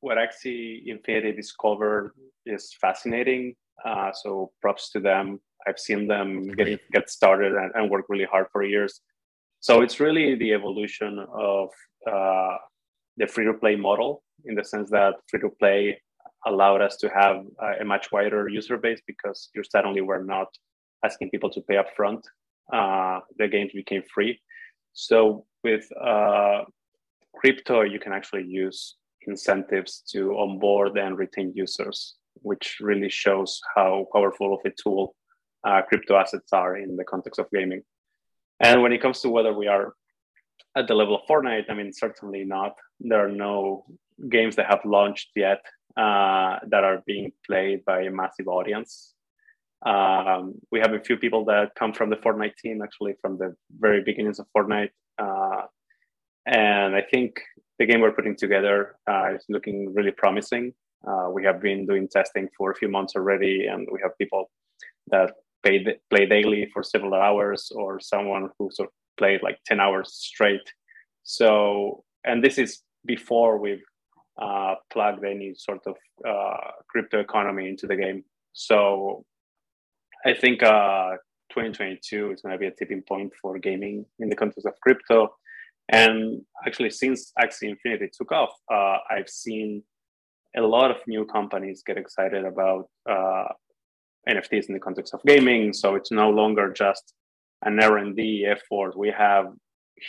what 0.00 0.18
Axie 0.18 0.86
Infinity 0.86 1.32
discovered 1.32 2.12
is 2.44 2.74
fascinating. 2.80 3.54
Uh, 3.84 4.12
so 4.12 4.50
props 4.60 4.90
to 4.90 5.00
them. 5.00 5.40
I've 5.66 5.78
seen 5.78 6.08
them 6.08 6.48
get 6.48 6.80
get 6.92 7.10
started 7.10 7.52
and, 7.52 7.72
and, 7.74 7.90
work 7.90 8.06
really 8.08 8.24
hard 8.24 8.46
for 8.52 8.62
years. 8.62 9.00
So 9.60 9.82
it's 9.82 9.98
really 10.00 10.36
the 10.36 10.52
evolution 10.52 11.24
of 11.32 11.68
uh, 12.10 12.56
the 13.16 13.26
free 13.26 13.44
to 13.44 13.54
play 13.54 13.76
model 13.76 14.22
in 14.44 14.54
the 14.54 14.64
sense 14.64 14.90
that 14.90 15.14
free 15.28 15.40
to 15.40 15.50
play 15.50 16.00
allowed 16.46 16.80
us 16.80 16.96
to 16.96 17.08
have 17.08 17.44
a 17.80 17.84
much 17.84 18.10
wider 18.12 18.48
user 18.48 18.76
base 18.76 19.00
because 19.06 19.50
you 19.54 19.62
suddenly 19.64 20.00
were 20.00 20.22
not 20.22 20.48
asking 21.04 21.30
people 21.30 21.50
to 21.50 21.60
pay 21.62 21.76
up 21.76 21.86
front. 21.96 22.26
Uh, 22.72 23.20
the 23.38 23.48
games 23.48 23.72
became 23.72 24.02
free. 24.12 24.40
So 24.92 25.46
with 25.64 25.86
uh, 26.00 26.62
crypto, 27.34 27.82
you 27.82 27.98
can 27.98 28.12
actually 28.12 28.44
use 28.44 28.96
incentives 29.26 30.02
to 30.10 30.36
onboard 30.38 30.96
and 30.98 31.18
retain 31.18 31.52
users, 31.54 32.16
which 32.34 32.78
really 32.80 33.08
shows 33.08 33.60
how 33.74 34.06
powerful 34.12 34.54
of 34.54 34.60
a 34.64 34.70
tool 34.82 35.14
uh, 35.66 35.82
crypto 35.82 36.16
assets 36.16 36.52
are 36.52 36.76
in 36.76 36.96
the 36.96 37.04
context 37.04 37.38
of 37.38 37.46
gaming. 37.52 37.82
And 38.60 38.82
when 38.82 38.92
it 38.92 39.02
comes 39.02 39.20
to 39.20 39.28
whether 39.28 39.52
we 39.52 39.66
are 39.66 39.94
at 40.76 40.86
the 40.88 40.94
level 40.94 41.16
of 41.16 41.22
Fortnite, 41.28 41.70
I 41.70 41.74
mean, 41.74 41.92
certainly 41.92 42.44
not. 42.44 42.74
There 43.00 43.24
are 43.24 43.30
no 43.30 43.84
games 44.28 44.56
that 44.56 44.66
have 44.66 44.80
launched 44.84 45.30
yet 45.36 45.60
uh, 45.96 46.58
that 46.68 46.84
are 46.84 47.02
being 47.06 47.32
played 47.46 47.84
by 47.84 48.02
a 48.02 48.10
massive 48.10 48.48
audience. 48.48 49.14
Um, 49.86 50.54
we 50.72 50.80
have 50.80 50.92
a 50.92 51.00
few 51.00 51.16
people 51.16 51.44
that 51.46 51.74
come 51.76 51.92
from 51.92 52.10
the 52.10 52.16
Fortnite 52.16 52.56
team, 52.56 52.82
actually, 52.82 53.14
from 53.20 53.38
the 53.38 53.54
very 53.78 54.02
beginnings 54.02 54.38
of 54.38 54.46
Fortnite. 54.56 54.90
Uh, 55.18 55.62
and 56.46 56.94
I 56.96 57.02
think 57.02 57.40
the 57.78 57.86
game 57.86 58.00
we're 58.00 58.12
putting 58.12 58.36
together 58.36 58.96
uh, 59.08 59.34
is 59.34 59.44
looking 59.48 59.94
really 59.94 60.10
promising. 60.10 60.72
Uh, 61.06 61.28
we 61.30 61.44
have 61.44 61.60
been 61.60 61.86
doing 61.86 62.08
testing 62.08 62.48
for 62.56 62.72
a 62.72 62.74
few 62.74 62.88
months 62.88 63.14
already, 63.14 63.66
and 63.66 63.86
we 63.92 64.00
have 64.02 64.18
people 64.18 64.50
that 65.08 65.32
pay, 65.62 65.84
play 66.10 66.26
daily 66.26 66.68
for 66.72 66.82
several 66.82 67.14
hours, 67.14 67.70
or 67.74 68.00
someone 68.00 68.48
who 68.58 68.68
sort 68.72 68.88
of 68.88 68.92
played 69.18 69.42
like 69.42 69.58
10 69.66 69.80
hours 69.80 70.12
straight. 70.12 70.72
So, 71.24 72.04
and 72.24 72.42
this 72.42 72.58
is 72.58 72.82
before 73.04 73.58
we've 73.58 73.84
uh, 74.40 74.76
plugged 74.92 75.24
any 75.24 75.54
sort 75.54 75.80
of 75.86 75.96
uh, 76.26 76.70
crypto 76.88 77.20
economy 77.20 77.68
into 77.68 77.86
the 77.86 77.96
game. 77.96 78.24
So, 78.52 79.24
I 80.24 80.34
think 80.34 80.62
uh, 80.62 81.12
2022 81.50 82.32
is 82.32 82.42
going 82.42 82.52
to 82.52 82.58
be 82.58 82.66
a 82.66 82.70
tipping 82.70 83.02
point 83.02 83.32
for 83.40 83.58
gaming 83.58 84.04
in 84.18 84.28
the 84.28 84.36
context 84.36 84.66
of 84.66 84.74
crypto. 84.80 85.34
And 85.90 86.42
actually, 86.66 86.90
since 86.90 87.32
Axie 87.40 87.70
Infinity 87.70 88.10
took 88.12 88.32
off, 88.32 88.50
uh, 88.72 88.98
I've 89.10 89.28
seen 89.28 89.82
a 90.56 90.62
lot 90.62 90.90
of 90.90 90.98
new 91.06 91.24
companies 91.24 91.82
get 91.86 91.96
excited 91.96 92.44
about 92.44 92.88
uh, 93.08 93.48
NFTs 94.28 94.68
in 94.68 94.74
the 94.74 94.80
context 94.80 95.14
of 95.14 95.22
gaming. 95.24 95.72
So 95.72 95.94
it's 95.94 96.10
no 96.10 96.30
longer 96.30 96.72
just 96.72 97.14
an 97.62 97.82
R&D 97.82 98.46
effort. 98.46 98.96
We 98.96 99.10
have 99.10 99.46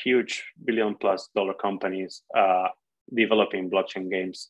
huge 0.03 0.43
billion 0.65 0.95
plus 0.95 1.29
dollar 1.35 1.53
companies 1.53 2.23
uh, 2.37 2.67
developing 3.13 3.69
blockchain 3.69 4.09
games. 4.09 4.49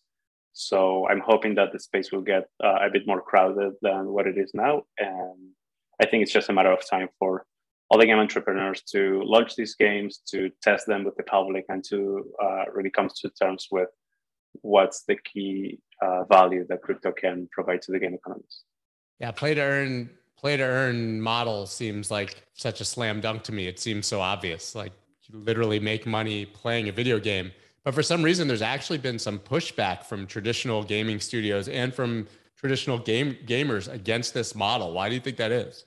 So 0.53 1.07
I'm 1.07 1.21
hoping 1.25 1.55
that 1.55 1.71
the 1.71 1.79
space 1.79 2.11
will 2.11 2.21
get 2.21 2.45
uh, 2.63 2.79
a 2.81 2.89
bit 2.91 3.07
more 3.07 3.21
crowded 3.21 3.73
than 3.81 4.07
what 4.07 4.27
it 4.27 4.37
is 4.37 4.51
now. 4.53 4.83
And 4.97 5.51
I 6.01 6.05
think 6.05 6.23
it's 6.23 6.33
just 6.33 6.49
a 6.49 6.53
matter 6.53 6.71
of 6.71 6.87
time 6.87 7.07
for 7.17 7.45
all 7.89 7.99
the 7.99 8.05
game 8.05 8.19
entrepreneurs 8.19 8.81
to 8.91 9.21
launch 9.23 9.55
these 9.55 9.75
games, 9.75 10.21
to 10.27 10.51
test 10.61 10.85
them 10.85 11.03
with 11.03 11.15
the 11.15 11.23
public, 11.23 11.65
and 11.69 11.83
to 11.85 12.25
uh, 12.43 12.65
really 12.73 12.91
come 12.91 13.09
to 13.21 13.29
terms 13.29 13.67
with 13.71 13.89
what's 14.61 15.03
the 15.05 15.15
key 15.15 15.79
uh, 16.01 16.23
value 16.25 16.65
that 16.69 16.81
crypto 16.81 17.11
can 17.11 17.47
provide 17.51 17.81
to 17.83 17.91
the 17.91 17.99
game 17.99 18.13
economies. 18.13 18.63
Yeah, 19.19 19.31
play 19.31 19.53
to 19.53 19.61
earn, 19.61 20.09
play 20.39 20.57
to 20.57 20.63
earn 20.63 21.21
model 21.21 21.65
seems 21.65 22.09
like 22.09 22.43
such 22.53 22.81
a 22.81 22.85
slam 22.85 23.21
dunk 23.21 23.43
to 23.43 23.51
me. 23.51 23.67
It 23.67 23.79
seems 23.79 24.07
so 24.07 24.21
obvious. 24.21 24.75
Like 24.75 24.93
you 25.23 25.39
literally 25.39 25.79
make 25.79 26.05
money 26.05 26.45
playing 26.45 26.89
a 26.89 26.91
video 26.91 27.19
game. 27.19 27.51
But 27.83 27.93
for 27.93 28.03
some 28.03 28.23
reason, 28.23 28.47
there's 28.47 28.61
actually 28.61 28.97
been 28.99 29.19
some 29.19 29.39
pushback 29.39 30.03
from 30.03 30.27
traditional 30.27 30.83
gaming 30.83 31.19
studios 31.19 31.67
and 31.67 31.93
from 31.93 32.27
traditional 32.57 32.97
game 32.97 33.37
gamers 33.45 33.91
against 33.91 34.33
this 34.33 34.53
model. 34.55 34.93
Why 34.93 35.09
do 35.09 35.15
you 35.15 35.21
think 35.21 35.37
that 35.37 35.51
is? 35.51 35.85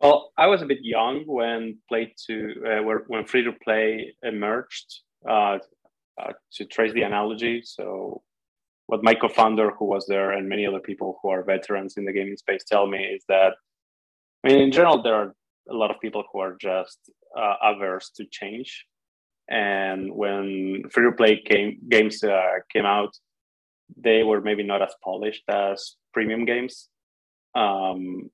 Well, 0.00 0.32
I 0.36 0.46
was 0.46 0.62
a 0.62 0.66
bit 0.66 0.78
young 0.82 1.24
when 1.26 1.78
play 1.88 2.14
to 2.26 2.54
uh, 2.66 2.98
when 3.06 3.24
free 3.24 3.44
to 3.44 3.52
play 3.52 4.14
emerged. 4.22 5.00
Uh, 5.28 5.58
uh, 6.20 6.32
to 6.52 6.64
trace 6.66 6.92
the 6.92 7.02
analogy, 7.02 7.62
so 7.64 8.22
what 8.92 9.02
my 9.02 9.14
co-founder, 9.14 9.70
who 9.78 9.86
was 9.86 10.04
there, 10.06 10.32
and 10.32 10.46
many 10.46 10.66
other 10.66 10.78
people 10.78 11.18
who 11.22 11.30
are 11.30 11.42
veterans 11.42 11.94
in 11.96 12.04
the 12.04 12.12
gaming 12.12 12.36
space 12.36 12.62
tell 12.62 12.86
me 12.86 12.98
is 12.98 13.24
that, 13.26 13.54
I 14.44 14.48
mean, 14.48 14.60
in 14.60 14.70
general, 14.70 15.02
there 15.02 15.14
are 15.14 15.34
a 15.70 15.74
lot 15.82 15.90
of 15.90 15.98
people 15.98 16.24
who 16.30 16.40
are 16.40 16.58
just 16.60 16.98
uh, 17.34 17.54
averse 17.62 18.10
to 18.16 18.26
change. 18.30 18.84
And 19.48 20.12
when 20.12 20.82
free 20.90 21.06
to 21.06 21.12
play 21.12 21.42
games 21.88 22.22
uh, 22.22 22.56
came 22.70 22.84
out, 22.84 23.16
they 23.96 24.24
were 24.24 24.42
maybe 24.42 24.62
not 24.62 24.82
as 24.82 24.94
polished 25.02 25.44
as 25.48 25.96
premium 26.12 26.44
games. 26.44 26.90
Um, 27.54 28.28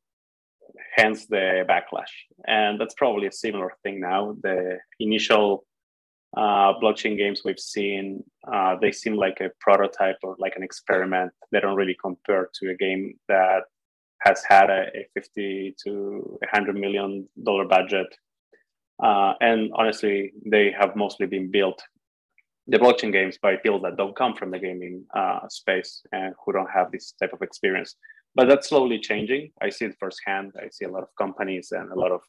hence 0.96 1.26
the 1.26 1.64
backlash. 1.70 2.14
And 2.48 2.80
that's 2.80 2.94
probably 2.94 3.28
a 3.28 3.32
similar 3.44 3.70
thing 3.84 4.00
now. 4.00 4.34
The 4.42 4.78
initial 4.98 5.64
uh, 6.36 6.74
blockchain 6.82 7.16
games 7.16 7.42
we've 7.44 7.58
seen, 7.58 8.22
uh, 8.52 8.76
they 8.80 8.92
seem 8.92 9.14
like 9.14 9.40
a 9.40 9.50
prototype 9.60 10.16
or 10.22 10.36
like 10.38 10.54
an 10.56 10.62
experiment. 10.62 11.32
They 11.52 11.60
don't 11.60 11.76
really 11.76 11.96
compare 12.00 12.50
to 12.54 12.70
a 12.70 12.74
game 12.74 13.14
that 13.28 13.62
has 14.20 14.42
had 14.48 14.68
a, 14.68 14.86
a 14.94 15.06
50 15.14 15.76
to 15.84 16.38
100 16.52 16.76
million 16.76 17.28
dollar 17.42 17.64
budget. 17.64 18.06
Uh, 19.02 19.34
and 19.40 19.70
honestly, 19.74 20.32
they 20.44 20.74
have 20.78 20.96
mostly 20.96 21.26
been 21.26 21.50
built, 21.50 21.80
the 22.66 22.78
blockchain 22.78 23.12
games, 23.12 23.38
by 23.40 23.56
people 23.56 23.80
that 23.80 23.96
don't 23.96 24.16
come 24.16 24.34
from 24.34 24.50
the 24.50 24.58
gaming 24.58 25.04
uh, 25.16 25.48
space 25.48 26.02
and 26.12 26.34
who 26.44 26.52
don't 26.52 26.70
have 26.70 26.90
this 26.90 27.12
type 27.20 27.32
of 27.32 27.40
experience 27.42 27.94
but 28.38 28.48
that's 28.48 28.68
slowly 28.68 29.00
changing. 29.00 29.50
I 29.60 29.68
see 29.70 29.86
it 29.86 29.96
firsthand. 29.98 30.52
I 30.56 30.68
see 30.70 30.84
a 30.84 30.90
lot 30.90 31.02
of 31.02 31.08
companies 31.18 31.72
and 31.72 31.90
a 31.90 31.98
lot 31.98 32.12
of 32.12 32.20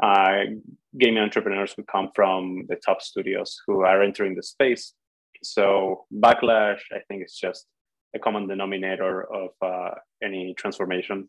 gaming 0.00 1.22
entrepreneurs 1.22 1.74
who 1.76 1.82
come 1.84 2.10
from 2.14 2.66
the 2.68 2.76
top 2.76 3.02
studios 3.02 3.60
who 3.66 3.80
are 3.80 4.02
entering 4.02 4.34
the 4.34 4.42
space. 4.42 4.94
So 5.42 6.06
backlash, 6.12 6.80
I 6.92 7.00
think, 7.08 7.24
is 7.24 7.34
just 7.34 7.66
a 8.14 8.18
common 8.18 8.46
denominator 8.46 9.22
of 9.32 9.50
uh, 9.60 9.94
any 10.22 10.54
transformation, 10.56 11.28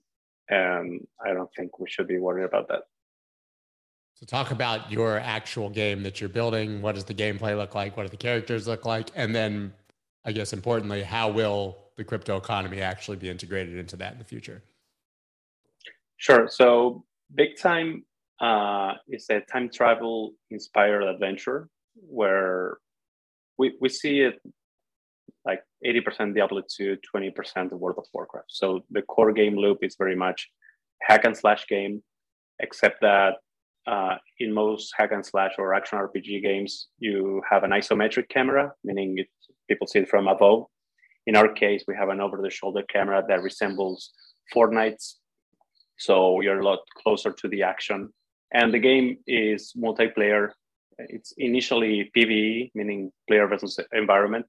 and 0.50 1.02
I 1.26 1.34
don't 1.34 1.50
think 1.58 1.80
we 1.80 1.90
should 1.90 2.08
be 2.08 2.20
worried 2.20 2.46
about 2.46 2.68
that. 2.70 2.84
So 4.14 4.26
talk 4.26 4.52
about 4.52 4.92
your 4.92 5.20
actual 5.20 5.70
game 5.70 6.02
that 6.04 6.22
you're 6.22 6.30
building. 6.30 6.82
What 6.82 6.96
does 6.96 7.04
the 7.04 7.14
gameplay 7.14 7.58
look 7.58 7.76
like? 7.76 7.98
What 7.98 8.04
do 8.04 8.10
the 8.10 8.18
characters 8.18 8.66
look 8.66 8.86
like? 8.86 9.10
And 9.16 9.36
then, 9.36 9.74
I 10.24 10.32
guess 10.32 10.54
importantly, 10.54 11.04
how 11.04 11.30
will 11.30 11.78
the 11.98 12.04
crypto 12.06 12.38
economy 12.38 12.82
actually 12.82 13.18
be 13.18 13.30
integrated 13.30 13.78
into 13.78 13.98
that 13.98 14.14
in 14.14 14.20
the 14.20 14.24
future? 14.24 14.64
Sure. 16.16 16.48
So, 16.48 17.04
Big 17.34 17.58
Time 17.58 18.06
uh, 18.42 18.94
is 19.08 19.28
a 19.30 19.42
time 19.42 19.70
travel 19.70 20.34
inspired 20.52 21.04
adventure 21.04 21.70
where 21.96 22.78
we, 23.58 23.76
we 23.80 23.90
see 23.90 24.22
it 24.22 24.40
like 25.46 25.62
80% 25.86 26.34
Diablo 26.34 26.62
2, 26.76 26.98
20% 27.16 27.72
of 27.72 27.80
World 27.80 27.98
of 28.00 28.06
Warcraft. 28.14 28.48
So, 28.50 28.84
the 28.90 29.04
core 29.04 29.32
game 29.32 29.56
loop 29.56 29.80
is 29.84 29.96
very 29.98 30.16
much 30.16 30.50
hack 31.02 31.24
and 31.24 31.38
slash 31.38 31.68
game, 31.68 32.04
except 32.60 33.02
that 33.02 33.36
uh, 33.86 34.16
in 34.40 34.52
most 34.52 34.92
hack 34.98 35.12
and 35.12 35.26
slash 35.26 35.52
or 35.60 35.76
action 35.76 36.00
RPG 36.00 36.42
games, 36.42 36.88
you 36.98 37.42
have 37.50 37.64
an 37.64 37.72
isometric 37.72 38.28
camera, 38.30 38.74
meaning 38.84 39.20
it, 39.20 39.28
people 39.70 39.86
see 39.86 40.00
it 40.00 40.10
from 40.10 40.28
above 40.28 40.66
in 41.28 41.36
our 41.36 41.52
case, 41.52 41.84
we 41.88 41.96
have 41.96 42.10
an 42.10 42.22
over-the-shoulder 42.22 42.84
camera 42.84 43.24
that 43.28 43.42
resembles 43.42 44.12
Fortnite's, 44.54 45.20
so 45.98 46.42
you're 46.42 46.60
a 46.60 46.66
lot 46.66 46.80
closer 47.02 47.32
to 47.32 47.48
the 47.48 47.64
action. 47.64 48.14
And 48.54 48.74
the 48.74 48.80
game 48.80 49.18
is 49.28 49.74
multiplayer. 49.78 50.52
It's 50.98 51.34
initially 51.38 52.12
PVE, 52.16 52.72
meaning 52.74 53.12
player 53.28 53.48
versus 53.48 53.80
environment, 53.92 54.46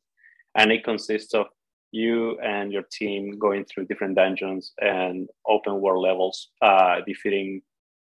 and 0.55 0.71
it 0.71 0.85
consists 0.85 1.35
of 1.35 1.47
you 1.93 2.38
and 2.41 2.73
your 2.73 2.85
team 2.93 3.38
going 3.38 3.65
through 3.65 3.87
different 3.87 4.17
dungeons 4.17 4.73
and 4.81 5.29
open 5.47 5.81
world 5.81 6.03
levels, 6.03 6.50
uh, 6.62 7.00
defeating 7.07 7.62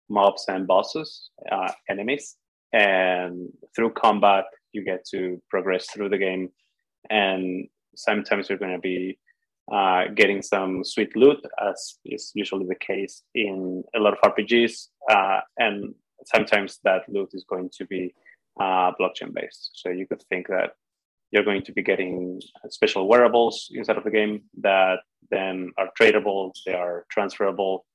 mobs 0.09 0.45
and 0.47 0.67
bosses, 0.67 1.29
uh, 1.51 1.71
enemies. 1.89 2.35
And 2.73 3.49
through 3.75 3.91
combat, 3.91 4.45
you 4.71 4.83
get 4.83 5.05
to 5.11 5.41
progress 5.49 5.85
through 5.91 6.09
the 6.09 6.17
game 6.17 6.49
and 7.09 7.67
sometimes 7.95 8.49
you're 8.49 8.57
going 8.57 8.73
to 8.73 8.79
be 8.79 9.17
uh, 9.71 10.05
getting 10.15 10.41
some 10.41 10.83
sweet 10.83 11.15
loot, 11.15 11.39
as 11.61 11.97
is 12.05 12.31
usually 12.35 12.65
the 12.65 12.75
case 12.75 13.23
in 13.33 13.83
a 13.95 13.99
lot 13.99 14.13
of 14.13 14.31
RPGs. 14.31 14.87
Uh, 15.09 15.39
and 15.57 15.93
sometimes 16.25 16.79
that 16.83 17.07
loot 17.07 17.29
is 17.33 17.45
going 17.47 17.69
to 17.77 17.85
be 17.85 18.13
uh, 18.59 18.91
blockchain 18.99 19.33
based. 19.33 19.71
So 19.75 19.89
you 19.89 20.05
could 20.07 20.21
think 20.29 20.47
that 20.47 20.71
you're 21.31 21.43
going 21.43 21.63
to 21.63 21.71
be 21.71 21.81
getting 21.81 22.41
special 22.69 23.07
wearables 23.07 23.69
inside 23.73 23.97
of 23.97 24.03
the 24.03 24.11
game 24.11 24.43
that 24.61 24.99
then 25.31 25.71
are 25.77 25.89
tradable, 25.99 26.51
they 26.65 26.73
are 26.73 27.05
transferable, 27.09 27.85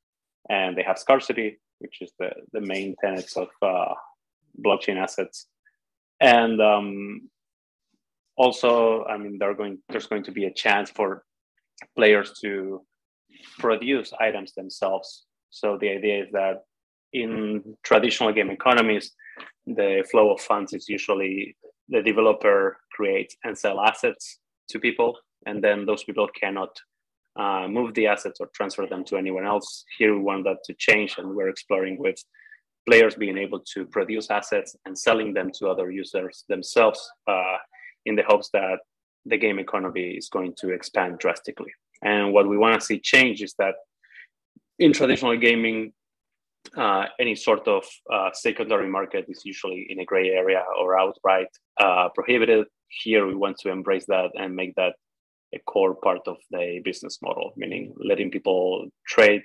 and 0.50 0.76
they 0.76 0.82
have 0.82 0.98
scarcity, 0.98 1.60
which 1.78 1.98
is 2.00 2.12
the, 2.18 2.30
the 2.52 2.60
main 2.60 2.96
tenets 3.00 3.36
of 3.36 3.48
uh, 3.62 3.94
blockchain 4.64 4.96
assets. 4.96 5.46
And 6.20 6.60
um, 6.60 7.28
also, 8.36 9.04
I 9.04 9.16
mean, 9.18 9.38
going, 9.38 9.78
there's 9.88 10.06
going 10.06 10.24
to 10.24 10.32
be 10.32 10.46
a 10.46 10.52
chance 10.52 10.90
for 10.90 11.24
players 11.96 12.32
to 12.40 12.82
produce 13.58 14.12
items 14.20 14.52
themselves. 14.54 15.24
So 15.50 15.78
the 15.80 15.90
idea 15.90 16.24
is 16.24 16.28
that 16.32 16.62
in 17.12 17.76
traditional 17.82 18.32
game 18.32 18.50
economies, 18.50 19.12
the 19.66 20.06
flow 20.10 20.32
of 20.32 20.40
funds 20.40 20.72
is 20.72 20.88
usually 20.88 21.56
the 21.88 22.02
developer 22.02 22.78
creates 22.92 23.36
and 23.44 23.56
sell 23.56 23.80
assets 23.80 24.38
to 24.70 24.78
people, 24.78 25.16
and 25.46 25.62
then 25.62 25.86
those 25.86 26.04
people 26.04 26.28
cannot 26.38 26.70
uh, 27.38 27.66
move 27.68 27.94
the 27.94 28.06
assets 28.06 28.40
or 28.40 28.48
transfer 28.54 28.86
them 28.86 29.04
to 29.04 29.16
anyone 29.16 29.46
else. 29.46 29.84
Here 29.98 30.14
we 30.14 30.20
want 30.20 30.44
that 30.44 30.58
to 30.64 30.74
change, 30.74 31.16
and 31.18 31.34
we're 31.34 31.48
exploring 31.48 31.98
with 31.98 32.16
players 32.88 33.14
being 33.14 33.38
able 33.38 33.60
to 33.74 33.84
produce 33.86 34.30
assets 34.30 34.76
and 34.84 34.98
selling 34.98 35.34
them 35.34 35.50
to 35.58 35.68
other 35.68 35.90
users 35.90 36.44
themselves 36.48 37.00
uh, 37.26 37.56
in 38.06 38.16
the 38.16 38.24
hopes 38.26 38.50
that 38.52 38.78
the 39.28 39.38
game 39.38 39.58
economy 39.58 40.10
is 40.20 40.28
going 40.28 40.54
to 40.58 40.70
expand 40.70 41.18
drastically. 41.18 41.72
And 42.02 42.32
what 42.32 42.48
we 42.48 42.56
want 42.56 42.80
to 42.80 42.86
see 42.86 42.98
change 42.98 43.42
is 43.42 43.54
that 43.58 43.74
in 44.78 44.92
traditional 44.92 45.36
gaming, 45.36 45.92
uh, 46.76 47.06
any 47.18 47.34
sort 47.34 47.66
of 47.66 47.84
uh, 48.12 48.30
secondary 48.32 48.88
market 48.88 49.24
is 49.28 49.42
usually 49.44 49.86
in 49.88 50.00
a 50.00 50.04
gray 50.04 50.30
area 50.30 50.62
or 50.80 50.98
outright 50.98 51.48
uh, 51.80 52.08
prohibited. 52.14 52.66
Here, 52.88 53.26
we 53.26 53.34
want 53.34 53.58
to 53.58 53.70
embrace 53.70 54.06
that 54.06 54.30
and 54.34 54.54
make 54.54 54.74
that 54.76 54.94
a 55.54 55.58
core 55.60 55.94
part 55.94 56.20
of 56.26 56.36
the 56.50 56.80
business 56.84 57.18
model, 57.22 57.52
meaning 57.56 57.94
letting 57.96 58.30
people 58.30 58.88
trade, 59.06 59.42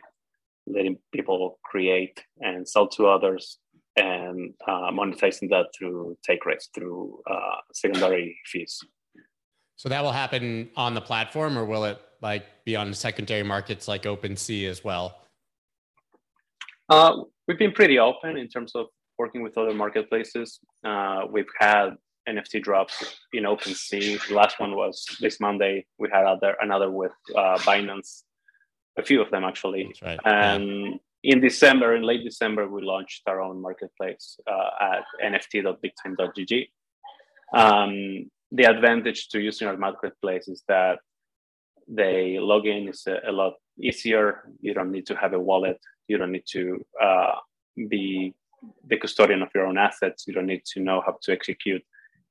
letting 0.67 0.97
people 1.11 1.59
create 1.63 2.21
and 2.39 2.67
sell 2.67 2.87
to 2.89 3.07
others, 3.07 3.59
and 3.95 4.53
uh, 4.67 4.91
monetizing 4.91 5.49
that 5.49 5.67
through 5.77 6.17
take 6.25 6.45
rates, 6.45 6.69
through 6.73 7.21
uh, 7.29 7.57
secondary 7.73 8.37
fees. 8.45 8.79
So 9.75 9.89
that 9.89 10.03
will 10.03 10.11
happen 10.11 10.69
on 10.75 10.93
the 10.93 11.01
platform, 11.01 11.57
or 11.57 11.65
will 11.65 11.85
it 11.85 11.99
like 12.21 12.45
be 12.65 12.75
on 12.75 12.93
secondary 12.93 13.43
markets 13.43 13.87
like 13.87 14.03
OpenSea 14.03 14.69
as 14.69 14.83
well? 14.83 15.17
Uh, 16.89 17.23
we've 17.47 17.59
been 17.59 17.71
pretty 17.71 17.99
open 17.99 18.37
in 18.37 18.47
terms 18.47 18.73
of 18.75 18.87
working 19.17 19.41
with 19.41 19.57
other 19.57 19.73
marketplaces. 19.73 20.59
Uh, 20.83 21.21
we've 21.29 21.49
had 21.59 21.95
NFT 22.27 22.61
drops 22.61 23.17
in 23.33 23.43
OpenSea. 23.43 24.27
The 24.27 24.35
last 24.35 24.59
one 24.59 24.75
was 24.75 25.05
this 25.19 25.39
Monday. 25.39 25.85
We 25.97 26.09
had 26.11 26.25
other 26.25 26.55
another 26.61 26.89
with 26.89 27.11
uh, 27.35 27.57
Binance, 27.59 28.23
a 28.97 29.03
few 29.03 29.21
of 29.21 29.29
them 29.31 29.43
actually. 29.43 29.93
Right. 30.01 30.19
And 30.25 30.99
yeah. 31.23 31.33
in 31.33 31.41
December, 31.41 31.95
in 31.95 32.03
late 32.03 32.23
December, 32.23 32.67
we 32.67 32.81
launched 32.81 33.23
our 33.27 33.41
own 33.41 33.61
marketplace 33.61 34.39
uh, 34.49 34.69
at 34.79 35.03
nft.bigtime.gg. 35.23 36.69
Um, 37.53 38.31
the 38.53 38.65
advantage 38.65 39.29
to 39.29 39.39
using 39.39 39.67
our 39.67 39.77
marketplace 39.77 40.47
is 40.47 40.63
that 40.67 40.99
the 41.87 42.37
login 42.39 42.89
is 42.89 43.03
a, 43.07 43.17
a, 43.29 43.31
lot 43.31 43.53
easier. 43.79 44.43
You 44.61 44.73
don't 44.73 44.91
need 44.91 45.07
to 45.07 45.15
have 45.15 45.33
a 45.33 45.39
wallet. 45.39 45.79
You 46.07 46.17
don't 46.17 46.31
need 46.31 46.45
to 46.51 46.85
uh, 47.01 47.35
be 47.89 48.35
the 48.87 48.97
custodian 48.97 49.41
of 49.41 49.49
your 49.55 49.65
own 49.65 49.77
assets. 49.77 50.25
You 50.27 50.33
don't 50.33 50.45
need 50.45 50.63
to 50.73 50.79
know 50.79 51.01
how 51.05 51.17
to 51.23 51.31
execute 51.33 51.83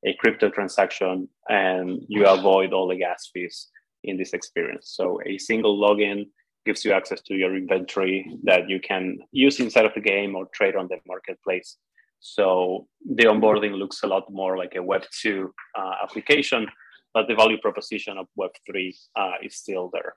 a 0.04 0.14
crypto 0.14 0.48
transaction, 0.48 1.28
and 1.48 2.02
you 2.08 2.26
avoid 2.26 2.72
all 2.72 2.88
the 2.88 2.96
gas 2.96 3.28
fees 3.32 3.68
in 4.04 4.16
this 4.16 4.32
experience. 4.32 4.92
So 4.96 5.20
a 5.26 5.38
single 5.38 5.78
login 5.78 6.28
gives 6.64 6.84
you 6.84 6.92
access 6.92 7.20
to 7.22 7.34
your 7.34 7.56
inventory 7.56 8.38
that 8.44 8.68
you 8.68 8.80
can 8.80 9.18
use 9.32 9.58
inside 9.60 9.84
of 9.84 9.94
the 9.94 10.00
game 10.00 10.34
or 10.36 10.46
trade 10.54 10.76
on 10.76 10.88
the 10.88 10.98
marketplace. 11.06 11.76
So 12.22 12.86
the 13.04 13.24
onboarding 13.24 13.76
looks 13.76 14.02
a 14.02 14.06
lot 14.06 14.32
more 14.32 14.56
like 14.56 14.74
a 14.74 14.78
Web2 14.78 15.50
uh, 15.78 15.92
application 16.02 16.66
but 17.14 17.28
the 17.28 17.34
value 17.34 17.58
proposition 17.58 18.16
of 18.18 18.26
Web3 18.38 18.94
uh, 19.16 19.32
is 19.42 19.56
still 19.56 19.90
there. 19.92 20.14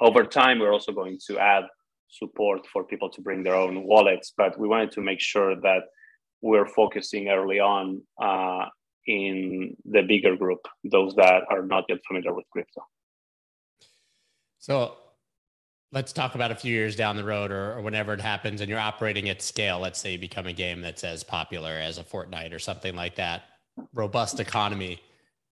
Over 0.00 0.24
time, 0.24 0.58
we're 0.58 0.72
also 0.72 0.92
going 0.92 1.18
to 1.26 1.38
add 1.38 1.64
support 2.08 2.66
for 2.72 2.84
people 2.84 3.08
to 3.10 3.20
bring 3.20 3.42
their 3.42 3.54
own 3.54 3.84
wallets, 3.84 4.32
but 4.36 4.58
we 4.58 4.66
wanted 4.66 4.90
to 4.92 5.00
make 5.00 5.20
sure 5.20 5.54
that 5.60 5.82
we're 6.42 6.66
focusing 6.66 7.28
early 7.28 7.60
on 7.60 8.02
uh, 8.20 8.66
in 9.06 9.76
the 9.84 10.02
bigger 10.02 10.36
group, 10.36 10.60
those 10.84 11.14
that 11.14 11.42
are 11.50 11.62
not 11.62 11.84
yet 11.88 11.98
familiar 12.06 12.34
with 12.34 12.46
crypto. 12.50 12.82
So 14.58 14.96
let's 15.92 16.12
talk 16.12 16.34
about 16.34 16.50
a 16.50 16.54
few 16.54 16.72
years 16.72 16.96
down 16.96 17.16
the 17.16 17.24
road 17.24 17.50
or, 17.50 17.74
or, 17.74 17.80
whenever 17.82 18.12
it 18.14 18.20
happens 18.20 18.60
and 18.60 18.70
you're 18.70 18.78
operating 18.78 19.28
at 19.28 19.42
scale. 19.42 19.80
Let's 19.80 20.00
say 20.00 20.12
you 20.12 20.18
become 20.18 20.46
a 20.46 20.52
game 20.52 20.80
that's 20.80 21.04
as 21.04 21.24
popular 21.24 21.72
as 21.72 21.98
a 21.98 22.04
Fortnite 22.04 22.54
or 22.54 22.58
something 22.58 22.94
like 22.94 23.16
that, 23.16 23.42
robust 23.92 24.40
economy 24.40 25.00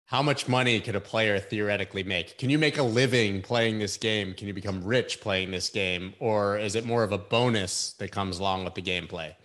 how 0.08 0.24
much 0.24 0.48
money 0.48 0.80
could 0.80 0.96
a 0.96 1.02
player 1.02 1.38
theoretically 1.38 2.04
make? 2.04 2.38
Can 2.38 2.50
you 2.50 2.58
make 2.58 2.78
a 2.78 2.84
living 2.84 3.42
playing 3.42 3.80
this 3.80 3.98
game? 3.98 4.34
Can 4.34 4.48
you 4.48 4.54
become 4.54 4.82
rich 4.82 5.20
playing 5.20 5.52
this 5.52 5.70
game? 5.70 6.14
Or 6.20 6.58
is 6.58 6.76
it 6.76 6.86
more 6.86 7.04
of 7.04 7.12
a 7.12 7.18
bonus 7.18 7.94
that 8.00 8.10
comes 8.10 8.40
along 8.40 8.64
with 8.64 8.74
the 8.74 8.82
gameplay? 8.82 9.36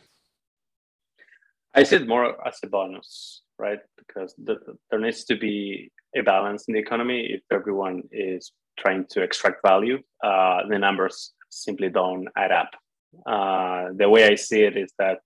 I 1.74 1.81
it 1.81 2.07
more 2.07 2.46
as 2.46 2.61
a 2.62 2.68
bonus, 2.68 3.42
right? 3.59 3.81
Because 3.98 4.37
the, 4.38 4.57
there 4.88 5.00
needs 5.00 5.24
to 5.24 5.37
be 5.37 5.90
a 6.14 6.20
balance 6.20 6.66
in 6.68 6.74
the 6.74 6.81
economy. 6.81 7.26
If 7.28 7.40
everyone 7.50 8.05
is 8.12 8.52
trying 8.78 9.06
to 9.11 9.22
extract 9.22 9.61
value, 9.66 9.98
uh, 10.24 10.66
the 10.68 10.78
numbers 10.78 11.32
simply 11.50 11.88
don't 11.88 12.28
add 12.37 12.52
up. 12.52 12.70
Uh, 13.26 13.88
the 13.96 14.08
way 14.08 14.26
I 14.26 14.35
see 14.35 14.62
it 14.62 14.76
is 14.76 14.92
that 14.98 15.18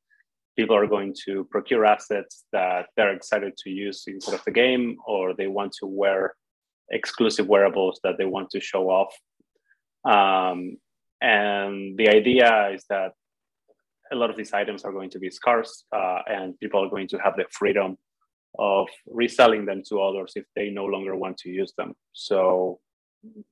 people 0.57 0.77
are 0.77 0.87
going 0.87 1.15
to 1.27 1.45
procure 1.51 1.85
assets 1.85 2.45
that 2.53 2.87
they're 2.97 3.15
excited 3.15 3.57
to 3.59 3.71
use 3.71 4.05
inside 4.07 4.35
of 4.35 4.45
the 4.45 4.51
game, 4.51 4.97
or 5.07 5.35
they 5.35 5.47
want 5.47 5.73
to 5.81 5.87
wear 5.87 6.35
exclusive 6.91 7.47
wearables 7.47 8.01
that 8.05 8.17
they 8.19 8.25
want 8.25 8.51
to 8.51 8.61
show 8.61 8.89
off. 8.89 9.15
Um, 10.05 10.79
and 11.21 11.97
the 11.97 12.09
idea 12.09 12.71
is 12.75 12.85
that 12.89 13.13
a 14.13 14.17
lot 14.17 14.31
of 14.31 14.37
these 14.37 14.53
items 14.53 14.85
are 14.85 14.93
going 14.93 15.11
to 15.11 15.19
be 15.19 15.31
scarce, 15.31 15.85
uh, 15.95 16.21
and 16.27 16.59
people 16.59 16.85
are 16.85 16.91
going 16.91 17.09
to 17.09 17.19
have 17.19 17.35
the 17.37 17.45
freedom 17.51 17.97
of 18.59 18.89
reselling 19.07 19.67
them 19.67 19.83
to 19.89 20.01
others 20.01 20.33
if 20.37 20.45
they 20.55 20.71
no 20.71 20.85
longer 20.85 21.15
want 21.17 21.37
to 21.39 21.51
use 21.51 21.73
them. 21.77 21.93
So, 22.13 22.79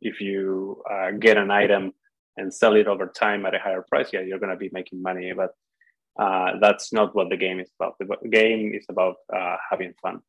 if 0.01 0.21
you 0.21 0.83
uh, 0.91 1.11
get 1.13 1.37
an 1.37 1.51
item 1.51 1.93
and 2.37 2.53
sell 2.53 2.75
it 2.75 2.87
over 2.87 3.07
time 3.07 3.47
at 3.47 3.55
a 3.55 3.59
higher 3.59 3.85
price, 3.89 4.09
yeah, 4.13 4.21
you're 4.21 4.39
going 4.39 4.51
to 4.51 4.57
be 4.57 4.71
making 4.73 5.03
money. 5.03 5.33
But 5.33 5.53
uh, 6.19 6.59
that's 6.61 6.93
not 6.93 7.15
what 7.15 7.31
the 7.31 7.37
game 7.37 7.61
is 7.61 7.71
about. 7.79 7.97
The 7.99 8.29
game 8.29 8.73
is 8.75 8.87
about 8.89 9.17
uh, 9.35 9.57
having 9.71 9.95
fun. 10.01 10.21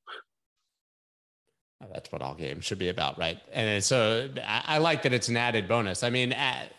That's 1.93 2.11
what 2.11 2.21
all 2.21 2.33
games 2.33 2.65
should 2.65 2.79
be 2.79 2.89
about, 2.89 3.17
right? 3.19 3.37
And 3.51 3.83
so 3.83 4.29
I 4.47 4.77
like 4.77 5.03
that 5.03 5.13
it's 5.13 5.27
an 5.27 5.37
added 5.37 5.67
bonus. 5.67 6.03
I 6.03 6.09
mean, 6.09 6.31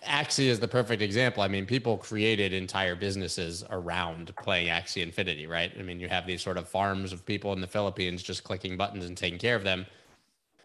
Axie 0.04 0.46
is 0.46 0.58
the 0.58 0.68
perfect 0.68 1.02
example. 1.02 1.42
I 1.42 1.48
mean, 1.48 1.66
people 1.66 1.98
created 1.98 2.52
entire 2.52 2.96
businesses 2.96 3.62
around 3.70 4.34
playing 4.42 4.68
Axie 4.68 5.02
Infinity, 5.02 5.46
right? 5.46 5.70
I 5.78 5.82
mean, 5.82 6.00
you 6.00 6.08
have 6.08 6.26
these 6.26 6.42
sort 6.42 6.56
of 6.56 6.68
farms 6.68 7.12
of 7.12 7.24
people 7.24 7.52
in 7.52 7.60
the 7.60 7.66
Philippines 7.66 8.22
just 8.22 8.42
clicking 8.42 8.76
buttons 8.76 9.04
and 9.04 9.16
taking 9.16 9.38
care 9.38 9.54
of 9.54 9.64
them. 9.64 9.86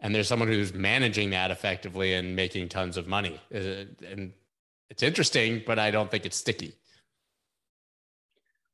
And 0.02 0.14
there's 0.14 0.28
someone 0.28 0.48
who's 0.48 0.74
managing 0.74 1.30
that 1.30 1.50
effectively 1.50 2.14
and 2.14 2.36
making 2.36 2.68
tons 2.68 2.96
of 2.96 3.06
money. 3.06 3.40
Uh, 3.54 3.84
and 4.04 4.32
it's 4.90 5.02
interesting, 5.02 5.62
but 5.64 5.78
I 5.78 5.90
don't 5.90 6.10
think 6.10 6.26
it's 6.26 6.36
sticky. 6.36 6.74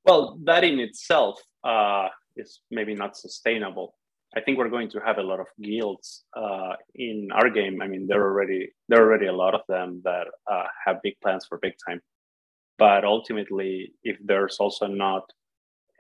Well, 0.05 0.39
that 0.45 0.65
in 0.65 0.81
itself 0.81 1.39
uh, 1.63 2.09
is 2.35 2.61
maybe 2.71 2.95
not 2.95 3.17
sustainable. 3.17 3.95
I 4.35 4.41
think 4.41 4.59
we're 4.59 4.69
going 4.69 4.91
to 4.91 5.01
have 5.01 5.19
a 5.19 5.23
lot 5.23 5.39
of 5.39 5.47
guilds 5.63 6.25
uh, 6.37 6.75
in 6.95 7.29
our 7.33 7.49
game. 7.51 7.81
I 7.81 7.89
mean, 7.89 8.07
there 8.07 8.21
are 8.21 8.31
already 8.31 8.73
there 8.89 9.03
are 9.03 9.07
already 9.07 9.27
a 9.27 9.33
lot 9.33 9.55
of 9.55 9.63
them 9.69 10.03
that 10.05 10.27
uh, 10.51 10.65
have 10.85 11.03
big 11.03 11.15
plans 11.23 11.47
for 11.47 11.59
big 11.59 11.75
time. 11.87 12.01
But 12.79 13.05
ultimately, 13.05 13.93
if 14.03 14.19
there's 14.23 14.59
also 14.59 14.87
not 14.87 15.25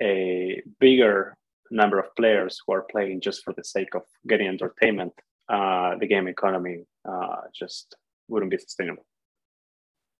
a 0.00 0.62
bigger 0.78 1.37
number 1.70 1.98
of 1.98 2.14
players 2.16 2.60
who 2.66 2.72
are 2.72 2.82
playing 2.82 3.20
just 3.20 3.44
for 3.44 3.52
the 3.52 3.64
sake 3.64 3.94
of 3.94 4.02
getting 4.26 4.48
entertainment, 4.48 5.12
uh, 5.48 5.96
the 5.98 6.06
game 6.06 6.28
economy 6.28 6.84
uh, 7.08 7.42
just 7.54 7.96
wouldn't 8.28 8.50
be 8.50 8.58
sustainable. 8.58 9.04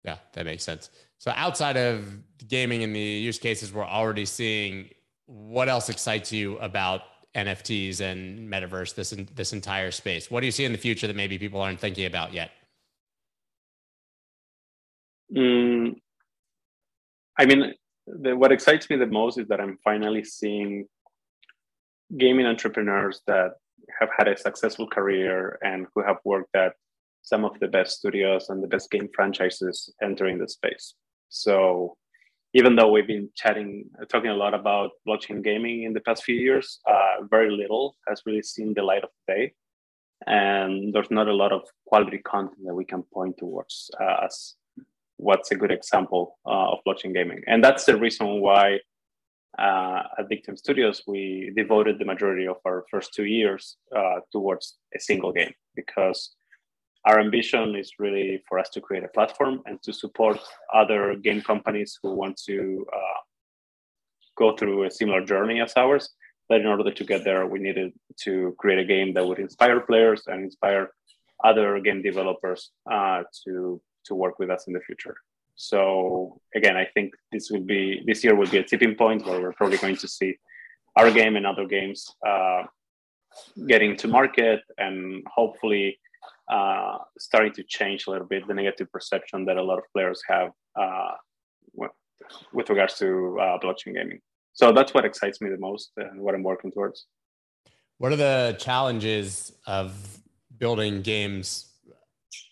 Yeah, 0.05 0.19
that 0.33 0.45
makes 0.45 0.65
sense. 0.65 0.91
So 1.19 1.33
outside 1.35 1.77
of 1.77 2.19
gaming 2.47 2.83
and 2.83 2.95
the 2.95 3.01
use 3.01 3.39
cases 3.39 3.73
we're 3.73 3.85
already 3.85 4.25
seeing, 4.25 4.91
what 5.27 5.69
else 5.69 5.89
excites 5.89 6.33
you 6.33 6.57
about 6.59 7.03
NFTs 7.35 8.01
and 8.01 8.51
metaverse 8.51 8.95
this 8.95 9.15
this 9.35 9.53
entire 9.53 9.91
space? 9.91 10.31
What 10.31 10.41
do 10.41 10.47
you 10.47 10.53
see 10.53 10.65
in 10.65 10.73
the 10.73 10.79
future 10.79 11.07
that 11.07 11.17
maybe 11.17 11.39
people 11.39 11.61
aren't 11.61 11.81
thinking 11.81 12.07
about 12.07 12.33
yet? 12.33 12.53
Mm, 15.37 15.97
I 17.39 17.45
mean, 17.45 17.75
the, 18.07 18.37
what 18.37 18.53
excites 18.53 18.89
me 18.89 18.97
the 18.97 19.07
most 19.07 19.39
is 19.39 19.47
that 19.49 19.61
I'm 19.61 19.79
finally 19.85 20.25
seeing 20.25 20.87
gaming 22.17 22.47
entrepreneurs 22.47 23.23
that 23.27 23.53
have 24.01 24.09
had 24.17 24.29
a 24.29 24.37
successful 24.37 24.87
career 24.87 25.59
and 25.63 25.87
who 25.95 26.03
have 26.03 26.17
worked 26.25 26.55
at 26.55 26.73
some 27.23 27.45
of 27.45 27.59
the 27.61 27.69
best 27.69 27.99
studios 27.99 28.49
and 28.49 28.63
the 28.63 28.69
best 28.69 28.91
game 28.91 29.09
franchises 29.15 29.93
entering 30.03 30.39
the 30.39 30.49
space. 30.49 30.95
So 31.29 31.97
even 32.55 32.77
though 32.77 32.91
we've 32.91 33.07
been 33.07 33.29
chatting, 33.37 33.85
talking 34.09 34.31
a 34.31 34.35
lot 34.35 34.55
about 34.55 34.93
blockchain 35.07 35.45
gaming 35.45 35.83
in 35.83 35.93
the 35.93 36.01
past 36.01 36.25
few 36.25 36.37
years, 36.37 36.81
uh, 36.89 37.25
very 37.31 37.51
little 37.51 37.97
has 38.09 38.23
really 38.25 38.43
seen 38.43 38.73
the 38.75 38.83
light 38.83 39.05
of 39.05 39.11
day. 39.27 39.53
And 40.27 40.93
there's 40.93 41.11
not 41.11 41.29
a 41.29 41.35
lot 41.35 41.53
of 41.53 41.63
quality 41.87 42.19
content 42.19 42.59
that 42.65 42.75
we 42.75 42.85
can 42.85 43.03
point 43.03 43.37
towards 43.39 43.91
uh, 44.01 44.25
as 44.25 44.55
what's 45.19 45.51
a 45.51 45.57
good 45.57 45.71
example 45.71 46.39
uh, 46.47 46.73
of 46.73 46.79
blockchain 46.87 47.15
gaming. 47.15 47.43
And 47.47 47.63
that's 47.63 47.85
the 47.85 47.97
reason 47.97 48.41
why 48.41 48.79
uh, 49.59 50.03
at 50.19 50.29
Big 50.29 50.45
Time 50.45 50.57
Studios, 50.57 51.03
we 51.07 51.53
devoted 51.57 51.99
the 51.99 52.05
majority 52.05 52.47
of 52.47 52.57
our 52.65 52.85
first 52.91 53.13
two 53.13 53.25
years 53.25 53.77
uh, 53.97 54.21
towards 54.33 54.79
a 54.95 55.01
single 55.01 55.33
game 55.33 55.53
because 55.75 56.35
our 57.05 57.21
ambition 57.21 57.75
is 57.75 57.93
really 57.99 58.43
for 58.49 58.59
us 58.59 58.69
to 58.71 58.81
create 58.81 59.05
a 59.05 59.09
platform 59.09 59.63
and 59.67 59.83
to 59.83 59.93
support 59.93 60.39
other 60.73 61.17
game 61.17 61.41
companies 61.43 61.99
who 62.03 62.15
want 62.15 62.37
to 62.47 62.87
uh, 62.93 63.21
go 64.37 64.57
through 64.57 64.85
a 64.85 64.91
similar 64.91 65.25
journey 65.25 65.61
as 65.61 65.73
ours. 65.77 66.11
But 66.49 66.61
in 66.61 66.67
order 66.67 66.91
to 66.91 67.05
get 67.05 67.25
there, 67.25 67.47
we 67.47 67.59
needed 67.59 67.93
to 68.25 68.55
create 68.59 68.79
a 68.79 68.85
game 68.85 69.13
that 69.15 69.27
would 69.27 69.39
inspire 69.39 69.81
players 69.81 70.23
and 70.27 70.45
inspire 70.45 70.91
other 71.45 71.79
game 71.81 72.03
developers 72.03 72.71
uh, 72.91 73.23
to 73.45 73.81
to 74.07 74.15
work 74.15 74.39
with 74.39 74.51
us 74.51 74.67
in 74.67 74.73
the 74.73 74.81
future. 74.81 75.17
So 75.59 76.41
again, 76.55 76.77
I 76.77 76.87
think 76.95 77.15
this 77.33 77.51
will 77.51 77.67
be 77.75 78.01
this 78.07 78.23
year 78.23 78.37
will 78.37 78.49
be 78.49 78.59
a 78.59 78.63
tipping 78.63 78.95
point 78.95 79.27
where 79.27 79.41
we're 79.41 79.53
probably 79.53 79.77
going 79.77 79.97
to 79.97 80.07
see 80.07 80.37
our 80.97 81.11
game 81.11 81.35
and 81.35 81.45
other 81.45 81.67
games 81.67 82.09
uh, 82.25 82.63
getting 83.67 83.97
to 83.97 84.07
market 84.07 84.61
and 84.79 85.25
hopefully 85.27 85.99
uh, 86.49 86.99
starting 87.19 87.53
to 87.55 87.65
change 87.65 88.07
a 88.07 88.11
little 88.13 88.27
bit 88.27 88.47
the 88.47 88.55
negative 88.55 88.91
perception 88.93 89.45
that 89.47 89.57
a 89.57 89.63
lot 89.63 89.79
of 89.79 89.85
players 89.93 90.23
have 90.29 90.53
uh, 90.81 91.15
with 92.53 92.71
regards 92.71 92.95
to 92.99 93.37
uh, 93.41 93.59
blockchain 93.59 93.95
gaming. 93.95 94.21
So 94.53 94.73
that's 94.73 94.95
what 94.95 95.05
excites 95.05 95.41
me 95.41 95.51
the 95.51 95.59
most 95.59 95.91
and 95.97 96.21
what 96.21 96.37
I'm 96.37 96.45
working 96.45 96.71
towards. 96.71 97.07
What 97.99 98.13
are 98.13 98.17
the 98.17 98.57
challenges 98.61 99.53
of 99.67 100.21
building 100.57 101.03
games 101.03 101.73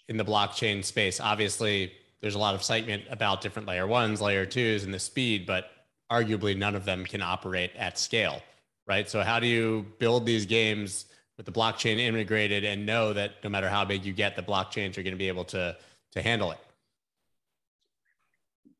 in 0.08 0.16
the 0.16 0.24
blockchain 0.24 0.84
space? 0.84 1.20
Obviously, 1.20 1.92
there's 2.20 2.34
a 2.34 2.38
lot 2.38 2.54
of 2.54 2.60
excitement 2.60 3.04
about 3.10 3.40
different 3.40 3.68
layer 3.68 3.86
ones, 3.86 4.20
layer 4.20 4.46
twos, 4.46 4.84
and 4.84 4.92
the 4.92 4.98
speed, 4.98 5.46
but 5.46 5.70
arguably 6.10 6.56
none 6.56 6.74
of 6.74 6.84
them 6.84 7.04
can 7.04 7.22
operate 7.22 7.72
at 7.76 7.98
scale, 7.98 8.40
right? 8.86 9.08
So, 9.08 9.22
how 9.22 9.40
do 9.40 9.46
you 9.46 9.86
build 9.98 10.26
these 10.26 10.46
games 10.46 11.06
with 11.36 11.46
the 11.46 11.52
blockchain 11.52 11.98
integrated 11.98 12.64
and 12.64 12.86
know 12.86 13.12
that 13.12 13.32
no 13.44 13.50
matter 13.50 13.68
how 13.68 13.84
big 13.84 14.04
you 14.04 14.12
get, 14.12 14.36
the 14.36 14.42
blockchains 14.42 14.96
are 14.96 15.02
going 15.02 15.12
to 15.14 15.18
be 15.18 15.28
able 15.28 15.44
to 15.44 15.76
to 16.12 16.22
handle 16.22 16.52
it? 16.52 16.58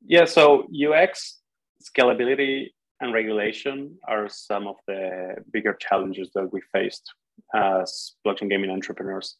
Yeah, 0.06 0.24
so 0.24 0.68
UX, 0.72 1.40
scalability, 1.82 2.68
and 3.00 3.12
regulation 3.12 3.98
are 4.06 4.28
some 4.28 4.66
of 4.66 4.76
the 4.86 5.36
bigger 5.52 5.74
challenges 5.74 6.30
that 6.34 6.50
we 6.52 6.60
faced 6.72 7.12
as 7.54 8.12
blockchain 8.26 8.48
gaming 8.48 8.70
entrepreneurs. 8.70 9.36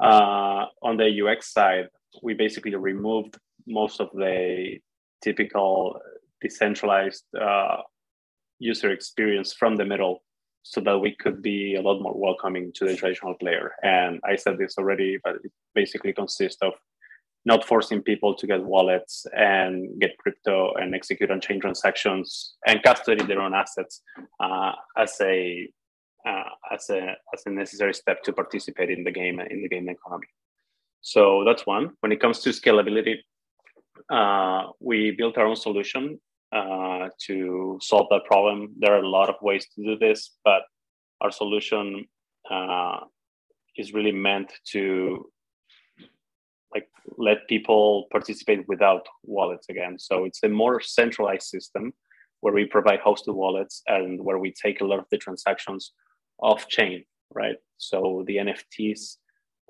Uh, 0.00 0.66
on 0.82 0.96
the 0.96 1.22
UX 1.22 1.52
side, 1.52 1.88
we 2.22 2.34
basically 2.34 2.74
removed 2.74 3.38
most 3.66 4.00
of 4.00 4.10
the 4.12 4.78
typical 5.22 6.00
decentralized 6.40 7.24
uh, 7.40 7.76
user 8.58 8.90
experience 8.90 9.52
from 9.52 9.76
the 9.76 9.84
middle 9.84 10.22
so 10.62 10.80
that 10.80 10.98
we 10.98 11.14
could 11.16 11.42
be 11.42 11.74
a 11.74 11.82
lot 11.82 12.00
more 12.00 12.14
welcoming 12.14 12.72
to 12.74 12.84
the 12.84 12.96
traditional 12.96 13.34
player. 13.34 13.72
And 13.82 14.20
I 14.24 14.36
said 14.36 14.58
this 14.58 14.78
already, 14.78 15.18
but 15.22 15.36
it 15.36 15.52
basically 15.74 16.12
consists 16.12 16.62
of 16.62 16.72
not 17.44 17.66
forcing 17.66 18.00
people 18.00 18.34
to 18.36 18.46
get 18.46 18.62
wallets 18.62 19.26
and 19.36 20.00
get 20.00 20.16
crypto 20.18 20.74
and 20.74 20.94
execute 20.94 21.30
on 21.30 21.40
chain 21.40 21.60
transactions 21.60 22.54
and 22.66 22.82
custody 22.82 23.24
their 23.24 23.40
own 23.40 23.54
assets 23.54 24.02
uh, 24.38 24.72
as 24.96 25.16
a 25.20 25.68
uh, 26.24 26.44
as 26.70 26.88
a 26.90 27.16
as 27.34 27.42
a 27.46 27.50
necessary 27.50 27.92
step 27.92 28.22
to 28.22 28.32
participate 28.32 28.90
in 28.90 29.02
the 29.02 29.10
game 29.10 29.40
in 29.40 29.62
the 29.62 29.68
game 29.68 29.88
economy. 29.88 30.28
So 31.02 31.42
that's 31.44 31.66
one. 31.66 31.90
When 32.00 32.12
it 32.12 32.20
comes 32.20 32.38
to 32.40 32.50
scalability, 32.50 33.16
uh, 34.08 34.70
we 34.80 35.10
built 35.10 35.36
our 35.36 35.46
own 35.46 35.56
solution 35.56 36.20
uh, 36.52 37.08
to 37.26 37.78
solve 37.82 38.06
that 38.10 38.24
problem. 38.24 38.72
There 38.78 38.94
are 38.94 39.02
a 39.02 39.08
lot 39.08 39.28
of 39.28 39.34
ways 39.42 39.66
to 39.74 39.84
do 39.84 39.98
this, 39.98 40.36
but 40.44 40.62
our 41.20 41.30
solution 41.30 42.06
uh, 42.50 43.00
is 43.76 43.92
really 43.92 44.12
meant 44.12 44.52
to 44.72 45.28
like 46.72 46.88
let 47.18 47.48
people 47.48 48.06
participate 48.10 48.66
without 48.68 49.06
wallets 49.24 49.68
again. 49.68 49.98
So 49.98 50.24
it's 50.24 50.42
a 50.42 50.48
more 50.48 50.80
centralized 50.80 51.48
system 51.48 51.92
where 52.40 52.54
we 52.54 52.64
provide 52.64 53.00
hosted 53.00 53.34
wallets 53.34 53.82
and 53.86 54.22
where 54.24 54.38
we 54.38 54.52
take 54.52 54.80
a 54.80 54.84
lot 54.84 54.98
of 54.98 55.06
the 55.10 55.18
transactions 55.18 55.92
off 56.38 56.68
chain, 56.68 57.04
right? 57.34 57.56
So 57.78 58.24
the 58.26 58.36
NFTs 58.36 59.16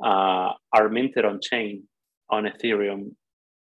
uh, 0.03 0.53
are 0.73 0.89
minted 0.89 1.25
on 1.25 1.41
chain 1.41 1.85
on 2.31 2.45
Ethereum 2.45 3.15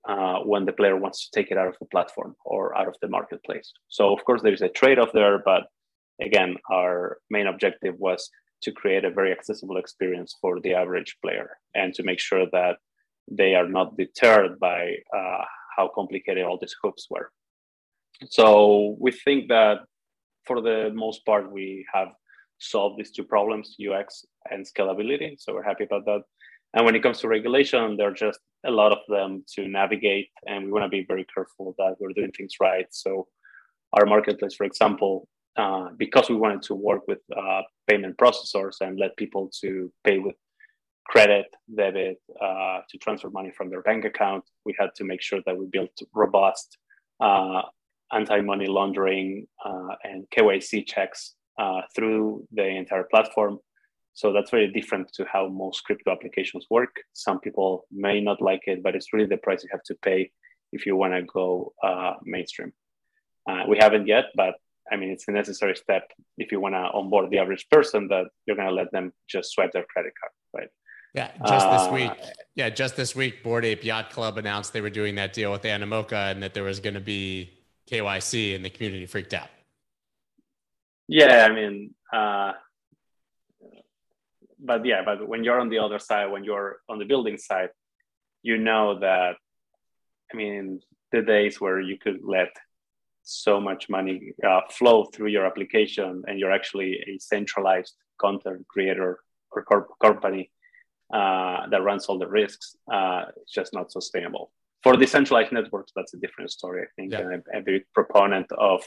uh, 0.09 0.39
when 0.41 0.65
the 0.65 0.73
player 0.73 0.97
wants 0.97 1.29
to 1.29 1.39
take 1.39 1.51
it 1.51 1.59
out 1.59 1.69
of 1.69 1.77
the 1.81 1.87
platform 1.87 2.35
or 2.45 2.77
out 2.77 2.89
of 2.89 2.97
the 3.03 3.09
marketplace. 3.09 3.73
So, 3.89 4.13
of 4.13 4.25
course, 4.25 4.41
there's 4.43 4.63
a 4.63 4.69
trade 4.69 4.99
off 4.99 5.13
there, 5.13 5.43
but 5.45 5.65
again, 6.21 6.57
our 6.71 7.19
main 7.31 7.47
objective 7.47 7.95
was 7.99 8.31
to 8.63 8.73
create 8.73 9.05
a 9.05 9.11
very 9.11 9.33
accessible 9.33 9.77
experience 9.77 10.35
for 10.41 10.61
the 10.61 10.75
average 10.75 11.17
player 11.23 11.59
and 11.75 11.95
to 11.95 12.03
make 12.03 12.21
sure 12.21 12.47
that 12.53 12.77
they 13.31 13.55
are 13.55 13.69
not 13.69 13.97
deterred 13.97 14.59
by 14.59 14.95
uh, 15.17 15.45
how 15.77 15.91
complicated 15.95 16.45
all 16.45 16.59
these 16.61 16.77
hoops 16.83 17.07
were. 17.11 17.31
So, 18.29 18.97
we 18.99 19.13
think 19.13 19.49
that 19.49 19.81
for 20.45 20.61
the 20.61 20.91
most 20.95 21.25
part, 21.27 21.53
we 21.53 21.87
have 21.93 22.09
solve 22.61 22.97
these 22.97 23.11
two 23.11 23.25
problems, 23.25 23.77
UX 23.81 24.25
and 24.51 24.67
scalability. 24.67 25.35
So 25.39 25.55
we're 25.55 25.63
happy 25.63 25.85
about 25.85 26.05
that. 26.05 26.23
And 26.75 26.85
when 26.85 26.95
it 26.95 27.03
comes 27.03 27.19
to 27.21 27.29
regulation, 27.29 27.97
there 27.97 28.09
are 28.09 28.15
just 28.15 28.39
a 28.65 28.71
lot 28.71 28.93
of 28.93 28.99
them 29.09 29.45
to 29.55 29.67
navigate, 29.67 30.29
and 30.47 30.67
we 30.67 30.73
want 30.73 30.85
to 30.85 30.89
be 30.89 31.05
very 31.09 31.27
careful 31.35 31.75
that 31.79 31.97
we're 31.99 32.13
doing 32.13 32.31
things 32.33 32.55
right. 32.61 32.87
So 32.91 33.27
our 33.95 34.07
marketplace, 34.07 34.55
for 34.55 34.65
example, 34.65 35.27
uh, 35.57 35.89
because 35.97 36.29
we 36.29 36.37
wanted 36.37 36.63
to 36.63 36.75
work 36.75 37.09
with 37.09 37.19
uh, 37.37 37.63
payment 37.89 38.17
processors 38.19 38.77
and 38.81 38.99
let 39.01 39.17
people 39.17 39.51
to 39.63 39.93
pay 40.05 40.19
with 40.19 40.37
credit, 41.09 41.47
debit, 41.77 42.19
uh, 42.41 42.81
to 42.89 42.99
transfer 42.99 43.31
money 43.31 43.51
from 43.51 43.69
their 43.69 43.83
bank 43.83 44.05
account, 44.05 44.45
we 44.65 44.75
had 44.79 44.91
to 44.95 45.03
make 45.03 45.21
sure 45.21 45.41
that 45.45 45.59
we 45.59 45.67
built 45.67 45.91
robust 46.15 46.79
uh, 47.21 47.63
anti-money 48.13 48.67
laundering 48.67 49.47
uh, 49.65 49.95
and 50.05 50.25
KYC 50.31 50.87
checks 50.87 51.35
uh, 51.61 51.83
through 51.95 52.47
the 52.53 52.67
entire 52.67 53.05
platform. 53.05 53.59
So 54.15 54.33
that's 54.33 54.51
very 54.51 54.73
different 54.73 55.13
to 55.15 55.25
how 55.33 55.47
most 55.49 55.85
crypto 55.85 56.11
applications 56.11 56.67
work. 56.71 56.95
Some 57.13 57.39
people 57.39 57.87
may 57.93 58.21
not 58.21 58.41
like 58.41 58.63
it, 58.67 58.83
but 58.83 58.97
it's 58.97 59.13
really 59.13 59.27
the 59.27 59.37
price 59.37 59.63
you 59.63 59.69
have 59.71 59.85
to 59.85 59.95
pay 60.03 60.31
if 60.73 60.87
you 60.87 60.97
want 60.97 61.13
to 61.13 61.23
go 61.23 61.73
uh, 61.85 62.15
mainstream. 62.25 62.73
Uh, 63.49 63.65
we 63.69 63.77
haven't 63.79 64.07
yet, 64.07 64.27
but 64.35 64.55
I 64.91 64.97
mean, 64.97 65.11
it's 65.11 65.29
a 65.29 65.33
necessary 65.33 65.77
step 65.77 66.11
if 66.39 66.51
you 66.51 66.61
want 66.61 66.75
to 66.75 66.85
onboard 66.99 67.31
the 67.31 67.39
average 67.39 67.69
person 67.71 68.09
that 68.09 68.27
you're 68.47 68.57
going 68.57 68.69
to 68.69 68.75
let 68.75 68.91
them 68.91 69.13
just 69.29 69.53
swipe 69.53 69.73
their 69.73 69.85
credit 69.93 70.13
card, 70.21 70.33
right? 70.55 70.71
Yeah, 71.15 71.31
just 71.47 71.71
this 71.71 71.83
uh, 71.89 71.91
week. 71.93 72.13
Yeah, 72.55 72.71
just 72.71 72.97
this 72.97 73.15
week, 73.17 73.43
Bored 73.43 73.65
Ape 73.65 73.85
Yacht 73.85 74.11
Club 74.11 74.39
announced 74.39 74.73
they 74.73 74.81
were 74.81 74.91
doing 74.91 75.17
that 75.17 75.33
deal 75.33 75.51
with 75.53 75.63
Animoca 75.63 76.31
and 76.31 76.43
that 76.43 76.55
there 76.55 76.63
was 76.63 76.81
going 76.81 76.95
to 76.95 77.01
be 77.01 77.51
KYC, 77.91 78.55
and 78.55 78.65
the 78.65 78.71
community 78.71 79.07
freaked 79.07 79.35
out. 79.35 79.49
Yeah, 81.11 81.47
I 81.51 81.53
mean, 81.53 81.95
uh, 82.13 82.53
but 84.59 84.85
yeah, 84.87 85.03
but 85.05 85.27
when 85.27 85.43
you're 85.45 85.61
on 85.61 85.69
the 85.69 85.79
other 85.79 85.99
side, 85.99 86.31
when 86.31 86.45
you're 86.45 86.79
on 86.89 86.99
the 86.99 87.05
building 87.05 87.37
side, 87.37 87.71
you 88.43 88.57
know 88.59 88.99
that, 89.01 89.35
I 90.33 90.37
mean, 90.37 90.81
the 91.13 91.23
days 91.23 91.61
where 91.61 91.81
you 91.81 91.99
could 91.99 92.21
let 92.23 92.53
so 93.23 93.61
much 93.61 93.89
money 93.89 94.33
uh, 94.49 94.61
flow 94.71 95.05
through 95.05 95.29
your 95.29 95.47
application 95.47 96.23
and 96.27 96.39
you're 96.39 96.53
actually 96.53 96.93
a 97.09 97.19
centralized 97.19 97.95
content 98.21 98.67
creator 98.69 99.19
or 99.51 99.65
corp- 99.65 99.99
company 100.01 100.51
uh, 101.13 101.67
that 101.71 101.83
runs 101.83 102.07
all 102.07 102.19
the 102.19 102.29
risks, 102.29 102.77
uh, 102.93 103.25
it's 103.37 103.53
just 103.53 103.75
not 103.75 103.91
sustainable. 103.91 104.53
For 104.85 104.97
decentralized 104.97 105.53
networks, 105.53 105.93
that's 105.97 106.15
a 106.15 106.19
different 106.19 106.51
story, 106.51 106.83
I 106.83 106.91
think. 106.97 107.13
Yeah. 107.13 107.21
And 107.21 107.43
I'm 107.53 107.63
a 107.63 107.63
big 107.63 107.83
proponent 107.93 108.47
of, 108.53 108.83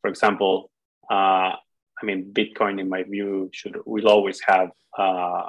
for 0.00 0.08
example, 0.08 0.70
uh, 1.10 1.54
I 2.00 2.04
mean, 2.04 2.32
Bitcoin, 2.32 2.80
in 2.80 2.88
my 2.88 3.02
view, 3.02 3.50
should 3.52 3.78
will 3.86 4.08
always 4.08 4.40
have 4.46 4.70
uh, 4.98 5.48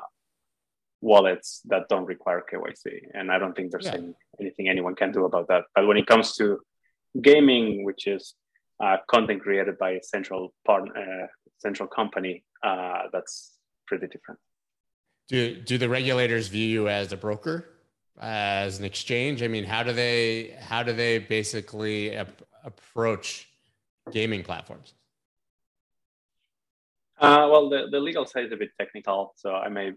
wallets 1.02 1.62
that 1.65 1.89
don't 1.89 2.06
require 2.06 2.43
KYC, 2.52 3.02
and 3.13 3.32
I 3.32 3.38
don't 3.38 3.56
think 3.56 3.72
there's 3.72 3.86
yeah. 3.86 3.96
any, 3.96 4.13
anything 4.39 4.70
anyone 4.70 4.96
can 4.96 5.12
do 5.12 5.26
about 5.26 5.48
that. 5.50 5.65
But 5.76 5.88
when 5.88 5.98
it 5.98 6.08
comes 6.08 6.36
to 6.36 6.60
gaming, 7.22 7.84
which 7.84 8.08
is 8.08 8.36
uh, 8.84 8.98
content 9.10 9.41
created 9.41 9.78
by 9.78 9.91
a 9.91 10.04
central 10.04 10.54
partner, 10.65 11.24
uh, 11.24 11.28
central 11.58 11.88
company, 11.88 12.43
uh, 12.63 13.04
that's 13.12 13.58
pretty 13.88 14.08
different. 14.08 14.39
Do 15.28 15.56
do 15.56 15.78
the 15.78 15.89
regulators 15.89 16.48
view 16.48 16.67
you 16.67 16.88
as 16.88 17.12
a 17.12 17.17
broker, 17.17 17.67
as 18.22 18.80
an 18.80 18.86
exchange? 18.86 19.43
I 19.43 19.50
mean, 19.50 19.65
how 19.65 19.84
do 19.84 19.91
they 19.91 20.56
how 20.62 20.84
do 20.84 20.93
they 20.93 21.20
basically 21.20 22.15
ap- 22.15 22.41
approach 22.63 23.50
gaming 24.12 24.43
platforms? 24.43 24.93
Uh, 27.20 27.48
well, 27.52 27.70
the, 27.70 27.88
the 27.92 28.00
legal 28.00 28.26
side 28.26 28.46
is 28.46 28.52
a 28.52 28.58
bit 28.58 28.70
technical, 28.80 29.34
so 29.36 29.54
I 29.56 29.70
may 29.70 29.92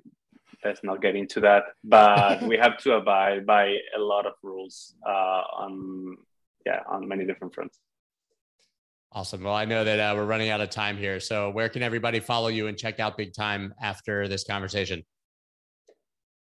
best 0.62 0.84
not 0.84 1.02
get 1.02 1.16
into 1.16 1.40
that. 1.40 1.64
But 1.84 2.42
we 2.50 2.56
have 2.56 2.78
to 2.78 2.94
abide 2.94 3.46
by 3.46 3.76
a 3.96 4.00
lot 4.00 4.26
of 4.26 4.32
rules 4.42 4.94
uh, 5.06 5.42
on 5.56 6.16
yeah 6.66 6.80
on 6.88 7.08
many 7.08 7.26
different 7.26 7.54
fronts. 7.54 7.78
Awesome. 9.12 9.42
Well, 9.42 9.54
I 9.54 9.64
know 9.64 9.82
that 9.82 9.98
uh, 9.98 10.14
we're 10.14 10.24
running 10.24 10.50
out 10.50 10.60
of 10.60 10.70
time 10.70 10.96
here. 10.96 11.18
So, 11.18 11.50
where 11.50 11.68
can 11.68 11.82
everybody 11.82 12.20
follow 12.20 12.48
you 12.48 12.68
and 12.68 12.78
check 12.78 13.00
out 13.00 13.16
Big 13.16 13.34
Time 13.34 13.74
after 13.82 14.28
this 14.28 14.44
conversation? 14.44 15.04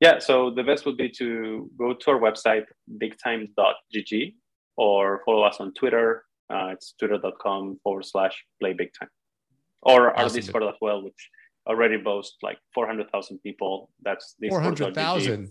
Yeah, 0.01 0.19
so 0.19 0.51
the 0.51 0.63
best 0.63 0.87
would 0.87 0.97
be 0.97 1.09
to 1.19 1.71
go 1.77 1.93
to 1.93 2.11
our 2.11 2.21
website, 2.21 2.65
bigtime.gg, 3.01 4.35
or 4.77 5.23
follow 5.25 5.43
us 5.43 5.57
on 5.59 5.73
Twitter. 5.75 6.25
Uh, 6.51 6.71
it's 6.73 6.95
twitter.com 6.99 7.79
forward 7.83 8.05
slash 8.05 8.45
play 8.61 8.73
big 8.73 8.91
time. 8.99 9.09
Or 9.83 10.11
our 10.11 10.25
awesome. 10.25 10.41
Discord 10.41 10.65
as 10.65 10.75
well, 10.81 11.03
which 11.03 11.31
already 11.67 11.97
boasts 11.97 12.37
like 12.43 12.59
400,000 12.75 13.39
people. 13.43 13.91
That's 14.03 14.35
400,000. 14.49 15.51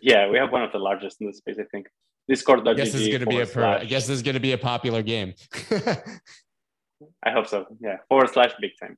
yeah, 0.00 0.28
we 0.28 0.38
have 0.38 0.50
one 0.50 0.62
of 0.62 0.72
the 0.72 0.78
largest 0.78 1.20
in 1.20 1.26
the 1.26 1.32
space, 1.32 1.56
I 1.60 1.64
think. 1.70 1.86
Discord.gg. 2.28 2.68
I 2.68 2.74
guess 2.74 2.92
this 2.92 3.02
is 3.02 3.08
going 3.08 3.20
to 3.20 3.26
be 3.26 3.40
a 3.40 3.46
per, 3.46 3.64
I 3.64 3.84
guess 3.84 4.06
this 4.06 4.16
is 4.16 4.22
going 4.22 4.34
to 4.34 4.40
be 4.40 4.52
a 4.52 4.58
popular 4.58 5.02
game. 5.02 5.34
I 7.22 7.30
hope 7.30 7.48
so. 7.48 7.66
Yeah, 7.80 7.96
forward 8.08 8.30
slash 8.30 8.52
big 8.60 8.72
time. 8.80 8.96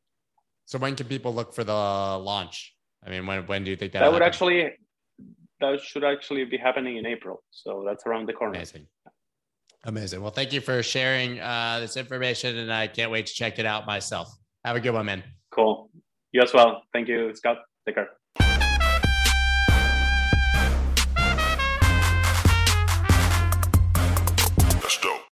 So 0.67 0.79
when 0.79 0.95
can 0.95 1.07
people 1.07 1.35
look 1.35 1.55
for 1.55 1.65
the 1.65 1.73
launch? 1.73 2.75
I 3.05 3.11
mean, 3.11 3.27
when 3.27 3.47
when 3.47 3.65
do 3.65 3.71
you 3.71 3.77
think 3.77 3.93
that 3.93 4.01
that 4.01 4.13
would 4.13 4.23
happen? 4.23 4.29
actually 4.29 4.73
that 5.61 5.81
should 5.81 6.05
actually 6.05 6.45
be 6.45 6.59
happening 6.59 6.97
in 6.97 7.07
April? 7.07 7.43
So 7.51 7.83
that's 7.87 8.07
around 8.07 8.29
the 8.29 8.33
corner. 8.35 8.57
Amazing. 8.57 8.87
Amazing. 9.85 10.23
Well, 10.23 10.31
thank 10.31 10.53
you 10.53 10.61
for 10.61 10.83
sharing 10.83 11.41
uh, 11.41 11.79
this 11.81 11.97
information, 11.97 12.57
and 12.57 12.73
I 12.73 12.87
can't 12.87 13.11
wait 13.11 13.27
to 13.27 13.35
check 13.35 13.59
it 13.59 13.67
out 13.67 13.87
myself. 13.87 14.35
Have 14.65 14.77
a 14.77 14.81
good 14.81 14.95
one, 14.95 15.07
man. 15.07 15.23
Cool. 15.51 15.91
You 16.33 16.43
as 16.43 16.55
well. 16.55 16.83
Thank 16.93 17.09
you, 17.09 17.35
Scott. 17.35 17.59
Take 17.87 17.97
care. 17.97 18.09